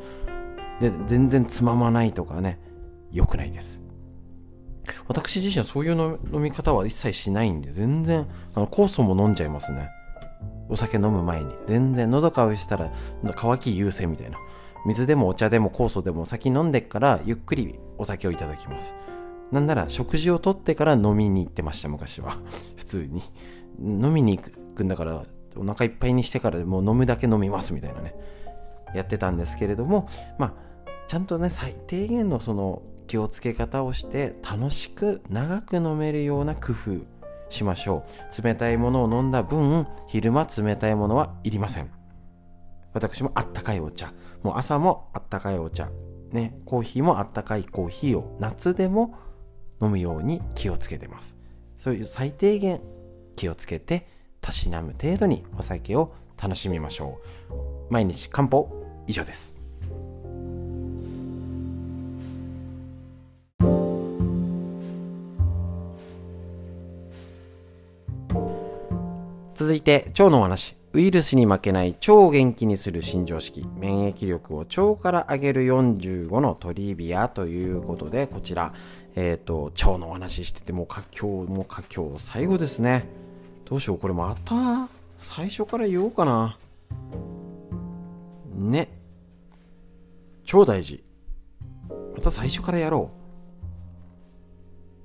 [0.82, 2.60] で全然つままないとかね
[3.12, 3.82] 良くないです。
[5.08, 9.90] 私自身はそういう飲み方は一切しないんで全然あの酵素も飲んじゃいますね。
[10.70, 12.92] お酒飲む前に全然喉乾したら
[13.36, 14.38] 乾き優先みたいな。
[14.86, 18.94] 水でもお茶でも酵素でも先飲んでからゆっくりお酒をいただきます。
[19.52, 22.38] なんなら食事をとってから飲みに行ってました昔は。
[22.78, 23.22] 普通に。
[23.80, 25.24] 飲みに行くんだから
[25.58, 28.16] お腹いっぱいにしてからもう飲むだけ飲みますみたいなね。
[28.94, 30.54] やってたんですけれどもまあ
[31.08, 37.19] ちゃんとね最低限のその気をつけ方をして楽しく長く飲めるような工夫
[37.50, 38.06] しましょ
[38.40, 38.44] う。
[38.44, 41.92] 冷たいものを飲んだ分昼間冷たいものはいりません。
[42.94, 44.14] 私もあったかいお茶。
[44.44, 45.90] もう朝もあったかいお茶。
[46.32, 49.16] ねコーヒーもあったかいコーヒーを夏でも
[49.82, 51.36] 飲むように気をつけてます。
[51.78, 52.82] そういう最低限
[53.36, 54.08] 気をつけて
[54.42, 57.20] たしなむ程度にお酒を楽しみましょ
[57.50, 57.94] う。
[57.94, 58.72] 毎日漢方
[59.08, 59.59] 以上です。
[69.60, 78.74] 続いて腸のお話ウイルスに負けない腸を元気にする新常識免疫力を腸から上げる45のトリビアということでこちら
[79.16, 83.10] え、ー、と、腸のお話してて、もう佳境、も佳境、最後ですね。
[83.66, 84.88] どうしよう、これまた、
[85.18, 86.58] 最初から言おうかな。
[88.56, 88.88] ね。
[90.46, 91.04] 超大事。
[92.16, 93.19] また最初からやろう。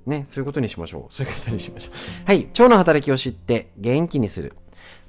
[0.05, 1.13] ね、そういうことにしましょう。
[1.13, 1.93] そういうことにしましょう。
[2.25, 4.53] はい、腸の働きを知って元気にする。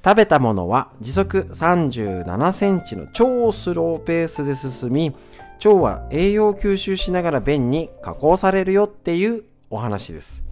[0.05, 5.15] 食べたものは時速37センチの超スローペースで進み、
[5.65, 10.45] 腸は栄養を吸収しながら便に加工されるよっていうお話です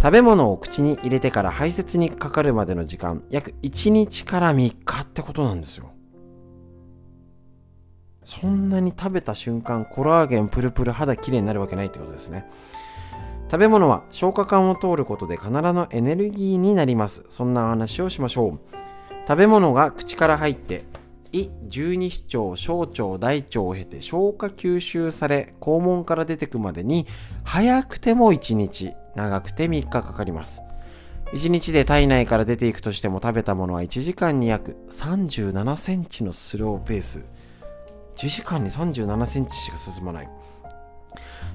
[0.00, 5.90] 食べ物を口に入れてから排泄にかかるまでの時間約1日から3日ってことなんですよ
[8.24, 12.48] そんなに食べた瞬間コラーゲンプルプル肌きれいになるわけないってことですね
[13.50, 17.24] 食べ物は消化管を通ることで必ずのエネルギーになります。
[17.30, 18.60] そんな話をしましょう。
[19.26, 20.84] 食べ物が口から入って
[21.32, 27.06] 胃十二指腸小腸大腸を経て消化吸収され肛門から出てくまでに
[27.44, 30.62] 早くても1日長くて3日かかります。
[31.32, 37.22] 1日で体内から出ていくとしても食べたものは1時間に約37センチのスローペース。
[38.16, 40.28] 1時間に37センチしか進まない。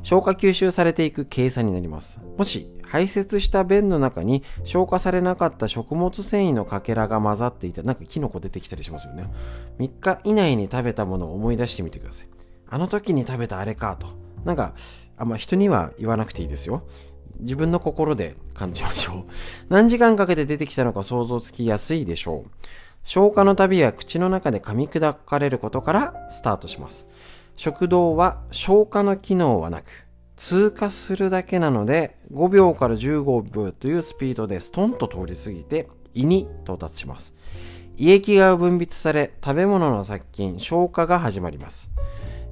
[0.02, 2.20] 消化吸収されていく計算になります。
[2.38, 9.32] もし排泄した便の中に消化されなかった食物繊維のかけらが混ざっていたなんかキノコ出てきたりしますよね。
[9.80, 12.28] 3日以内に食べたものを思い出してみてください。
[12.70, 14.08] あの時に食べたあれかと。
[14.46, 14.74] なんか
[15.18, 16.84] あんま人には言わなくていいですよ。
[17.40, 19.24] 自分の心で感じましょう。
[19.70, 22.52] 何時間かけて出てきたのか想像つきやすいでしょう。
[23.04, 27.06] 消化の旅は口の中で噛み砕かれることからスタートします。
[27.56, 37.34] 食道は消化の機能はなく通過するだけなので5秒から15秒というスピードでストンと通り過ぎて胃に到達します。
[37.96, 41.92] 胃液が分泌され食べ物の殺菌消化が始まります。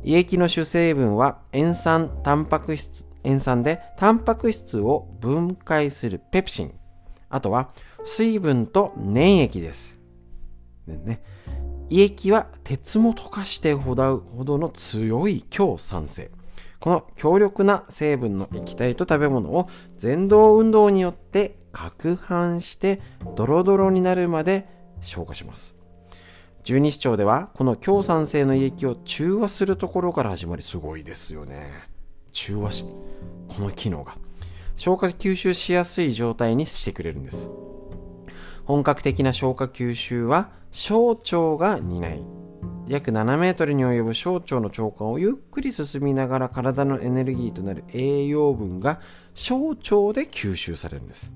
[0.03, 6.73] 胃液の主成分は塩酸タンパク質塩酸でタンパク質を分解するペプシン。
[7.29, 7.69] あとは
[8.05, 9.97] 水分と粘液です、
[10.85, 11.23] ね、
[11.91, 14.23] 胃液は鉄も溶かしてほど
[14.57, 16.31] の強い強酸性。
[16.79, 19.67] この強力な成分の液体と食べ物を
[20.01, 23.01] 前動運動によって攪拌して
[23.35, 24.69] ドロドロになるまで
[25.01, 25.75] 消化します。
[26.63, 31.73] 十二指腸ではこの強酸性の胃液を中和するところから始まりすごいですよね。
[32.31, 34.15] 中和しこの機能が
[34.77, 37.49] 消化吸収しやすい状態にしてくれるんです。
[38.65, 42.23] 本格的な消化吸収は小腸が担い
[42.87, 48.99] 約7メートルに及ぶ小腸の腸管をゆっくり進みながら体のエネルギーとなる栄養分が
[49.33, 49.77] 小腸
[50.13, 51.31] で吸収されるんです。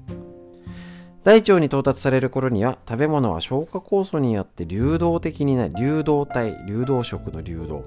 [1.23, 7.85] 大腸に到達される頃には食べ物は消化酵素によって流動的になり流動体流動食の流動。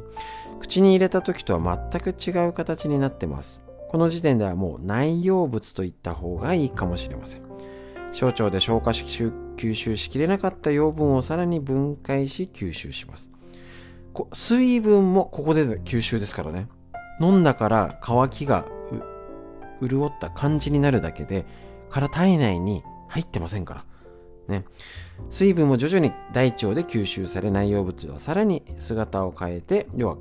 [0.59, 3.61] 口に入れた時とは全く違う形になってます。
[3.91, 7.43] この時点ではもう内容物といった方がいいかもしれません。
[8.13, 13.31] 小腸で消化し吸収しきれなかった養分をさらに分解し吸収します。
[14.33, 16.69] 水分もここで吸収ですからね。
[17.21, 18.65] 飲んだから乾きが
[19.81, 21.47] 潤った感じになるだけで
[21.91, 23.85] から体内に入ってませんから。
[24.49, 24.65] ね、
[25.29, 30.17] 水分も徐々に大腸で吸収され内容物はさらに姿を変えて要は、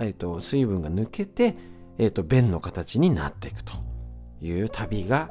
[0.00, 1.54] えーと、水分が抜けて、
[1.96, 3.72] えーと便の形になっていくと
[4.40, 5.30] いう旅が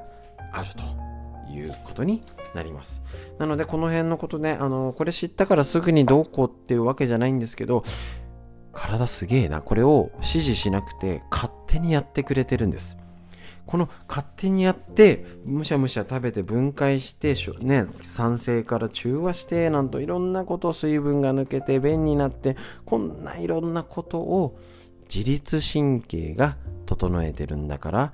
[0.54, 1.11] あると。
[1.52, 2.24] いうことに
[2.54, 3.02] なります。
[3.38, 7.84] なのでこの辺のことね、あの、これ知ったからすぐにどうこうっていうわけじゃないんですけど、
[8.74, 9.62] 体すげえな。
[9.62, 12.98] これを指示しなくて勝手にやってくれてるんです。
[13.66, 24.60] この勝手にやってむしゃむしゃ食べて分解してね酸性から中和してなんといろんなこと水分が抜けて便になってこんないろんなことを
[25.14, 28.14] 自律神経が整えてるんだから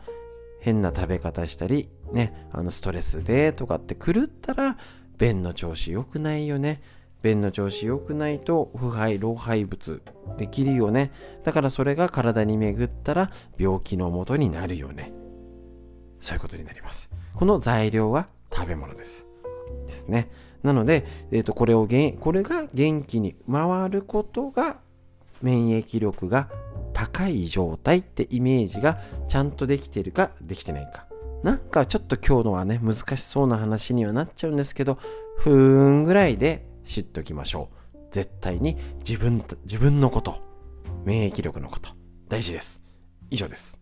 [0.59, 4.77] 変な食べ方したりね、あのストレスでとかって狂ったら
[5.17, 6.81] 便の調子良くないよね。
[7.23, 10.01] 便の調子良くないと腐敗、老廃物
[10.37, 11.11] できるよね。
[11.43, 15.11] だからそれが体に巡ったら病気のもとになるよね。
[16.19, 17.09] そういうことになります。
[17.33, 19.27] この材料は食べ物です。
[19.87, 20.29] ですね。
[20.63, 21.87] なので、えー、とこれを
[22.19, 24.77] これが元気に回ることが
[25.41, 26.49] 免疫力が
[26.93, 31.06] 高い状態ってイメージがちゃんとできてるかできてないか
[31.43, 34.97] なんかちょっと今日のはね、難しそうな話にはなっちゃうんですけど、
[35.37, 37.97] ふーんぐらいで知っておきましょう。
[38.11, 38.77] 絶対に
[39.07, 40.41] 自分、自分のこと、
[41.05, 41.91] 免疫力のこと、
[42.27, 42.81] 大事です。
[43.29, 43.79] 以上です。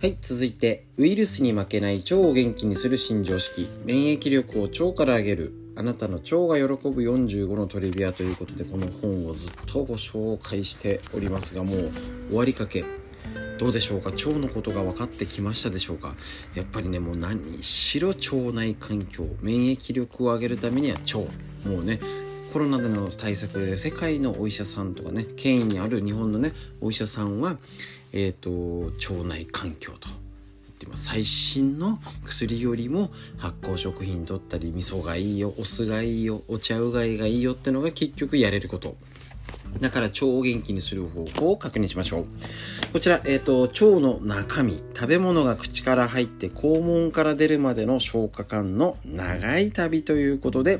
[0.00, 11.90] はい、続いて、ウイルスに負けない腸を元気にする新常識、免疫力を腸から上げる、あなたの腸が喜ぶ45のトリビアということで、この本をずっとご紹介しておりますが、もう
[12.28, 12.84] 終わりかけ。
[13.58, 14.10] どうでしょうか？
[14.10, 16.14] 腸のことが分かってきましたでしょうか？
[16.54, 21.18] やっぱりね、もう何しろ腸内環境、免疫力を上げるためには腸。
[21.68, 21.98] もうね、
[22.52, 27.58] コロナでの対策で世界のお医者さんとかね、権威にある日本のね、お医者さんは、
[28.12, 30.08] えーと、腸内環境と
[30.94, 38.96] 最新の薬よりも発酵食品取ったり味噌がいいよお酢がいいよお茶うがいがいいよってのが結局やれること
[39.80, 42.26] だから腸を元気にする方法を確認しましょう。
[42.92, 50.78] こちら、えっ、ー、と、腸の中身、食べ物が口から入って肛門から出るまでの消化管の長い旅ということで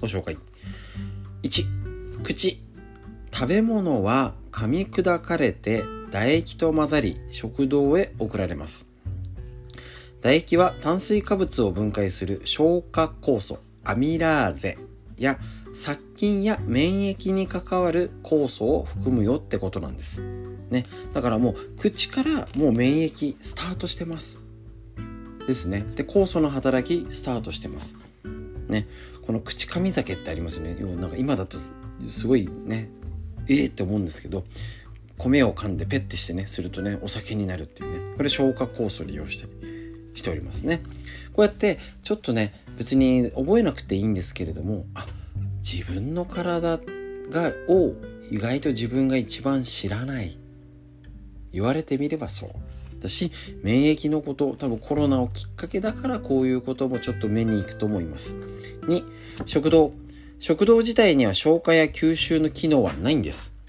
[0.00, 0.36] ご紹介。
[1.42, 2.62] 1、口。
[3.32, 8.86] 食べ物は噛み砕かれて唾液と混ざり食道へ送られます。
[10.18, 14.76] 唾液は炭水化物を分解する消化酵素、アミラーゼ
[15.16, 15.38] や
[15.72, 20.22] 殺菌や免疫に関わる酵素を含むよってことなんです。
[20.70, 20.82] ね。
[21.14, 24.40] だからもう口からもう免疫スタートしてます。
[25.46, 25.84] ですね。
[25.96, 27.96] で、酵素の働きスタートしてます。
[28.68, 28.86] ね。
[29.26, 30.76] この口噛み酒ってありますよね。
[30.78, 31.58] 要はなんか今だと
[32.08, 32.90] すごいね、
[33.48, 34.44] ええー、って思うんですけど、
[35.20, 38.14] 米を噛んでペッてしてね、するとね、お酒になるっていうね。
[38.16, 39.52] これ消化酵素を利用したり
[40.14, 40.82] しておりますね。
[41.32, 45.06] こうやって、ちょっとね、別に覚えなくていいんですけれども、あ、
[45.62, 47.94] 自分の体が、を
[48.30, 50.38] 意外と自分が一番知らない。
[51.52, 52.50] 言われてみればそう。
[53.02, 53.30] だし、
[53.62, 58.36] 免疫のこと、多分コロナをきっかけだからこういうこともちょっと目に行くと思います。
[58.86, 59.04] 2、
[59.46, 59.92] 食道。
[60.38, 63.59] 食道自体には消化や吸収の機能はないんです。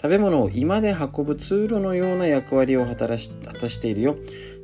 [0.00, 4.16] 食べ物を居間で運ぶ通路のような役割を果たし果たしているよ。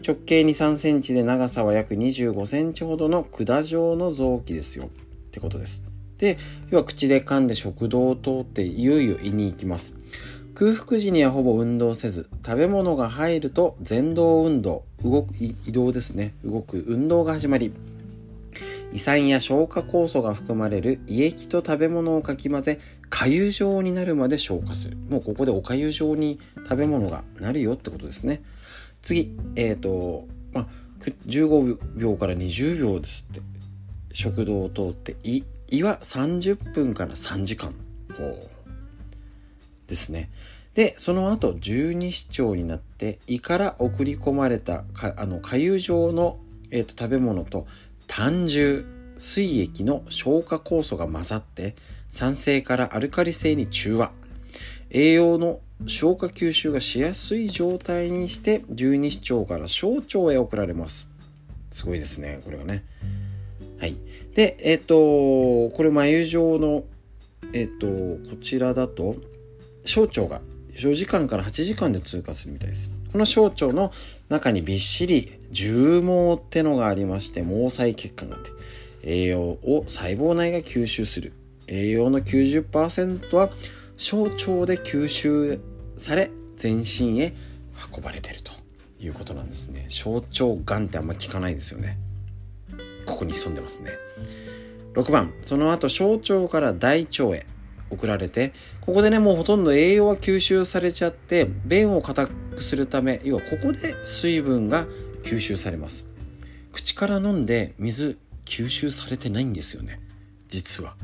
[0.06, 4.86] 直径2、3センチで長さは約25センチほどの管状の臓器ですよ。
[4.86, 4.88] っ
[5.32, 5.82] てことです。
[6.18, 6.38] で、
[6.70, 9.94] 要は口で噛んで食道を通っていよいよ胃に行きます。
[10.54, 16.34] 空腹時にはほぼ運動せず、食べ物が入ると前動運動、動く、移動ですね。
[16.44, 17.72] 動く運動が始まり、
[18.92, 22.78] 胃酸や消化酵素が含まれる胃液と食べ物をかき混ぜ、
[23.14, 24.96] 粥状になるまで消化する。
[25.08, 28.42] もうここでお粥状に食べ物がなるよってことですね。
[29.02, 30.66] 次、えっ、ー、と、まあ、
[31.26, 33.40] 15秒から20秒ですって。
[34.12, 37.72] 食道を通って胃、胃は30分から3時間。
[38.16, 38.48] ほう。
[39.86, 40.30] ですね。
[40.74, 46.38] で、その後、十二指腸になって、胃から送り込まれたか、あの、下油状の、
[46.72, 47.66] えーと、食べ物と
[48.08, 48.84] 胆汁、
[49.18, 51.76] 水液の消化酵素が混ざって、
[52.14, 54.12] 酸性からアルカリ性に中和。
[54.88, 55.58] 栄養の
[55.88, 61.08] 消化吸収がしやすい状態にして十二指腸から小腸へ送られます。
[61.72, 62.84] すごいですね、これがね。
[63.80, 63.96] はい。
[64.32, 66.84] で、えっ、と、これ眉状の、
[67.52, 67.88] えっ、と、
[68.30, 69.16] こちらだと、
[69.84, 70.40] 小腸が
[70.76, 72.92] 4時間から8時間で通過するみたいです。
[73.10, 73.90] この小腸の
[74.28, 78.50] 中にびっしり重毛ってのがありまして、毛細血管があって、
[79.02, 81.32] 栄養を細胞内が吸収する。
[81.66, 83.50] 栄養の90%は
[83.96, 85.60] 小腸で吸収
[85.96, 87.34] され、全身へ
[87.94, 88.52] 運ばれてると
[89.00, 89.86] いうことなんですね。
[89.88, 91.98] 小腸がんってあんま聞かないですよね。
[93.06, 93.92] ここに潜んでますね。
[94.94, 97.46] 6番、その後小腸から大腸へ。
[97.90, 104.86] 送られて、ここでね、もうほとんど栄養は吸収されちゃって、便を硬くするため、要はここで水分が
[105.22, 106.06] 吸収されます。
[106.72, 110.00] 口から飲んで水吸収されてないんですよね。
[110.48, 110.96] 実は。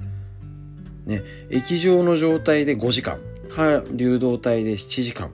[1.07, 3.19] ね、液状の状態で5時間、
[3.51, 5.31] 歯流動体で7時間、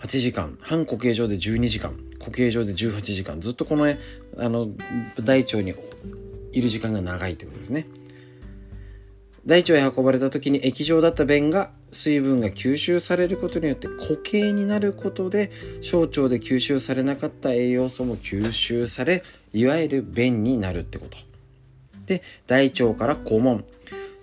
[0.00, 3.98] 8時間、半固形状で12時間、固形状で18時間、ずっとこのね、
[4.36, 4.68] あの、
[5.24, 5.74] 大腸に
[6.52, 7.86] いる時間が長いってことですね。
[9.46, 15.50] 大腸へ運ばれた時に液状だった便が水分が吸収されることによって固形になることで
[15.80, 19.22] 小腸で吸収されなかった栄養素も吸収され
[19.54, 21.16] いわゆる便になるってこと。
[22.04, 23.64] で大腸から肛門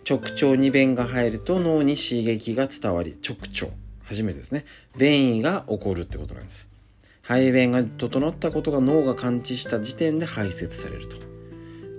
[0.07, 4.65] 直腸に便が入ると脳に刺激が伝わり直腸初めてですね
[4.97, 6.69] 便意が起こるってことなんです
[7.21, 11.35] 排便が整ったことが脳が感知した時点で排泄されると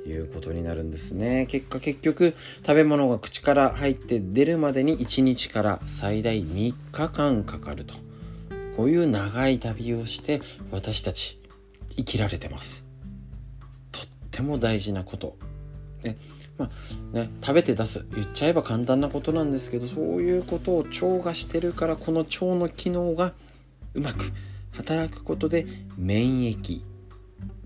[0.09, 1.47] いうことになるんですね。
[1.47, 2.35] 結果結局
[2.65, 7.95] 食べ物が口から入って出るまでに1日から最大3日間かかると。
[8.77, 11.41] こういう長い旅をして私たち
[11.97, 12.85] 生きられてます。
[13.91, 15.37] とっても大事なこと。
[16.05, 16.17] ね。
[16.59, 16.71] ま
[17.15, 18.07] あね、食べて出す。
[18.15, 23.33] 言っちゃえば簡単なことなんですけど、そういうことを腸がしてるから、この腸の機能が
[23.95, 24.33] うまく
[24.73, 26.83] 働くことで免疫、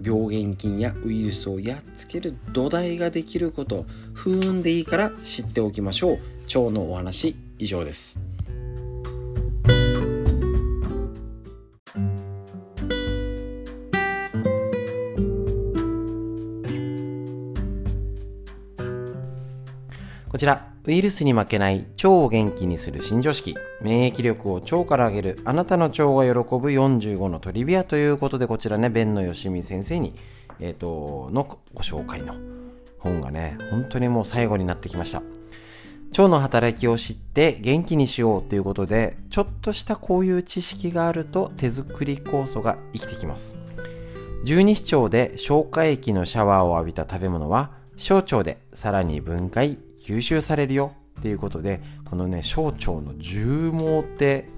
[0.02, 3.84] 病原菌やウイルスをやっつける土台ができること
[4.14, 8.20] 不運でいいから知っておきましょう腸のお話以上です
[20.40, 23.54] ちらウイルスに負けない腸を元気にする新常識。
[23.82, 25.38] 免疫力を腸から上げる。
[25.44, 30.14] あなたの腸が喜ぶ45のトリビアということでこちらね弁野よしみ先生に、
[30.58, 32.36] えーと、のご紹介の
[32.98, 35.22] 本がね本当にもう最後になってきました。
[36.12, 43.56] 腸の働きを知って元気にしようということでちょっとしたこういう知識があると手作り酵素が生きてきます。
[44.44, 54.48] 十二指腸で消化液のシャワーを浴びた食べ物は小腸でさらに分解吸収されるよっていうことでこのね小腸の重毛って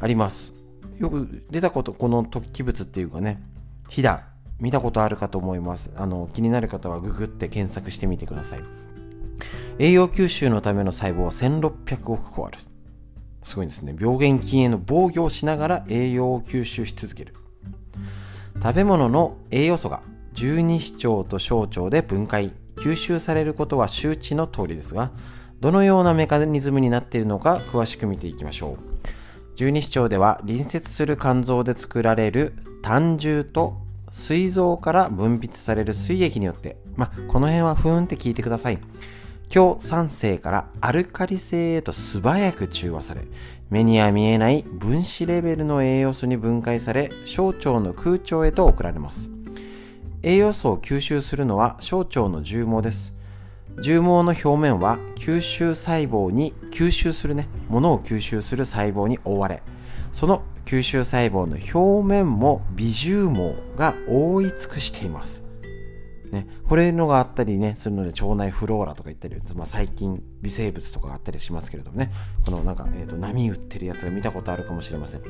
[0.00, 0.54] あります。
[0.98, 3.40] よく出たことこの突起物っていうかね
[3.88, 4.24] ひだ
[4.58, 5.90] 見たことあるかと思います。
[5.96, 8.62] あの気になる方はググって検索してみてください。
[9.78, 12.58] 栄養吸収のための細胞は1600億個ある。
[13.44, 13.94] すごいですね。
[13.98, 17.34] 病原菌への防御をしながら栄養を吸収し続ける。
[18.60, 25.10] 食べ物の栄養素が十二指腸と小腸で分解吸収されることは周知の通りですが
[25.60, 28.78] どのようなメカニズムになっているのか詳しく見ていきましょう。
[29.56, 33.76] 十二指腸では隣接する肝臓で作られる胆汁と
[34.12, 38.78] 膵臓から分泌される膵液によってまあこの辺はふーんって聞いてください。
[39.48, 43.22] 強酸性からアルカリ性へと素早く中和され
[43.70, 49.37] 目には見えない分子レベルの栄養素に分解され小腸の空腸へと送られます。
[50.28, 53.14] 栄養素を吸収するのは小腸の重毛です。
[53.82, 57.48] 重毛の表面は吸収細胞に吸収するね。
[57.70, 59.62] ものを吸収する細胞に覆われ
[60.12, 65.47] その吸収細胞の表面も微重毛が覆い尽くしています。
[66.30, 72.12] ね、これのがあったりねするので腸内フローラとか言ったり、まあ、細菌微生物とかがあったりしますけれどもね
[72.44, 75.22] このなんか、えーと、波打ってるやつが見たことあるかもしれません。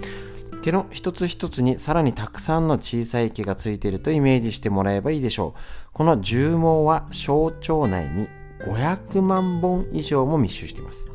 [0.63, 5.61] 毛の一つ一つにさらにたくさんの小さい毛がついているとイメージしてもらえばいいでしょう。
[5.93, 8.29] この重毛は小腸内に
[8.61, 11.07] 500万本以上も密集しています。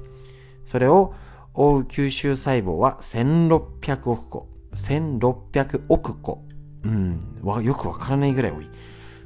[0.66, 1.14] それを
[1.54, 6.44] 覆う吸収細胞は1600億個1600億個。
[6.84, 7.20] うん
[7.64, 8.70] よくわからないぐらい多い。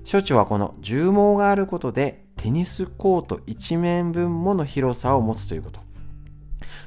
[0.10, 5.82] 処置はこの重毛があることでテニスコート1面分もの広さを持つということ。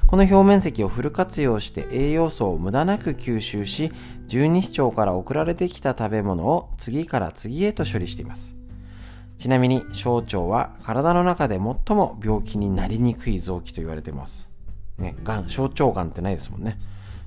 [0.07, 3.91] この表面積をフル活用して栄養素を無駄なく吸収し
[4.25, 8.57] 十二指腸から送られてきた食べ物を次から次へと処理しています。
[9.37, 14.49] ちなみに小腸は体の中で最も病気になりにくい臓器と言われています。
[14.97, 16.79] ね、がん小腸がんってないですもんね。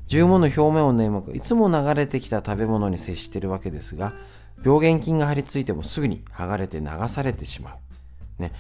[0.07, 4.13] 十毛の表面を粘膜いつも流れてきた食べ物に接しているわけですが
[4.65, 7.77] 病原菌が張り付いてもすぐに剥がれて流されてしま
[8.39, 8.43] う。
[8.43, 8.53] ね。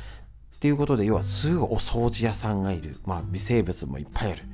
[0.56, 4.44] っていうことで要はすぐお掃除屋さんがいる、まあ、微生物もいっぱいあるっ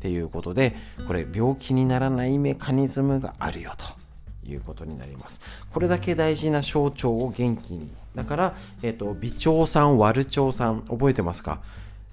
[0.00, 0.74] ていうことで
[1.06, 5.40] これ病気にならないメカニズムがあるよということになります。
[5.72, 7.90] これだけ大事な小腸を元気に。
[8.14, 11.60] だから、えっ、ー、と微腸酸悪腸酸覚えてますか？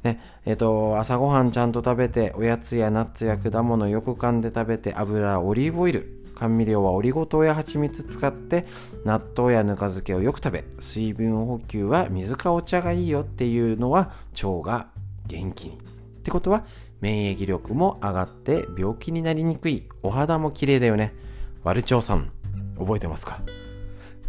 [0.04, 0.20] ね。
[0.46, 6.27] えーと、朝ごはんちゃんと食べておやつやナッツや果物よく噛んで食べて油オリーブオイル。
[6.40, 8.68] 甘味料はオリゴ糖や蜂蜜使って
[9.04, 14.90] 納豆やぬか漬けをよく食べ水分補給は水かお茶がいいよっていうのは腸が
[15.26, 15.78] 元気に。
[15.78, 15.78] っ
[16.22, 16.66] てことは
[17.02, 21.16] 免疫力も上がって病気になりにくいお肌も綺麗だよね。
[21.64, 22.32] 悪腸さん
[22.78, 23.42] 覚えてますか？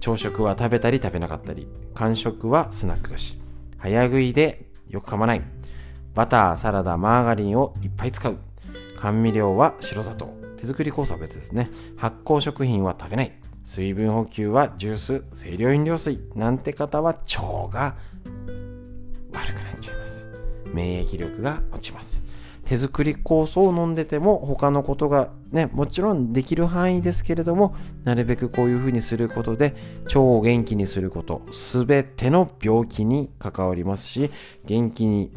[0.01, 1.69] 朝食は食べたり食べなかったり。
[1.95, 3.39] 間食はスナック菓子。
[3.77, 5.43] 早食いでよく噛まない。
[6.15, 8.39] バターサラダマーガリンをいっぱい使う。
[8.99, 10.38] 甘味料は白砂糖。
[10.61, 11.69] 手作り酵素は別ですね。
[11.97, 13.33] 発酵食品は食べない。
[13.65, 16.21] 水分補給はジュース清涼飲料水。
[16.35, 17.97] なんて方は腸が
[19.33, 20.27] 悪くなっちゃいます。
[20.73, 22.29] 免疫力が落ちます。
[22.69, 27.75] 手作り酵素を飲んでても他のことがねもちろんできる範囲ですけれども
[28.05, 29.75] なるべくこういうふうにすることで
[30.05, 34.31] 腸を元気にすること全ての病気に関わりますし
[34.67, 35.33] 元気に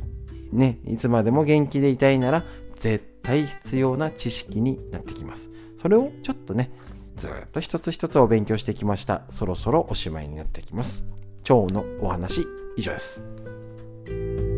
[0.52, 2.44] ねいつまでも元気でいたいなら
[2.76, 5.50] 絶対必要な知識になってきます。
[5.82, 6.72] それをちょっとね、
[7.16, 9.24] ずっと一つ一つお勉強してきました。
[9.30, 11.04] そろそろおしまいになってきます。
[11.50, 12.46] 腸のお話
[12.78, 14.51] 以上です。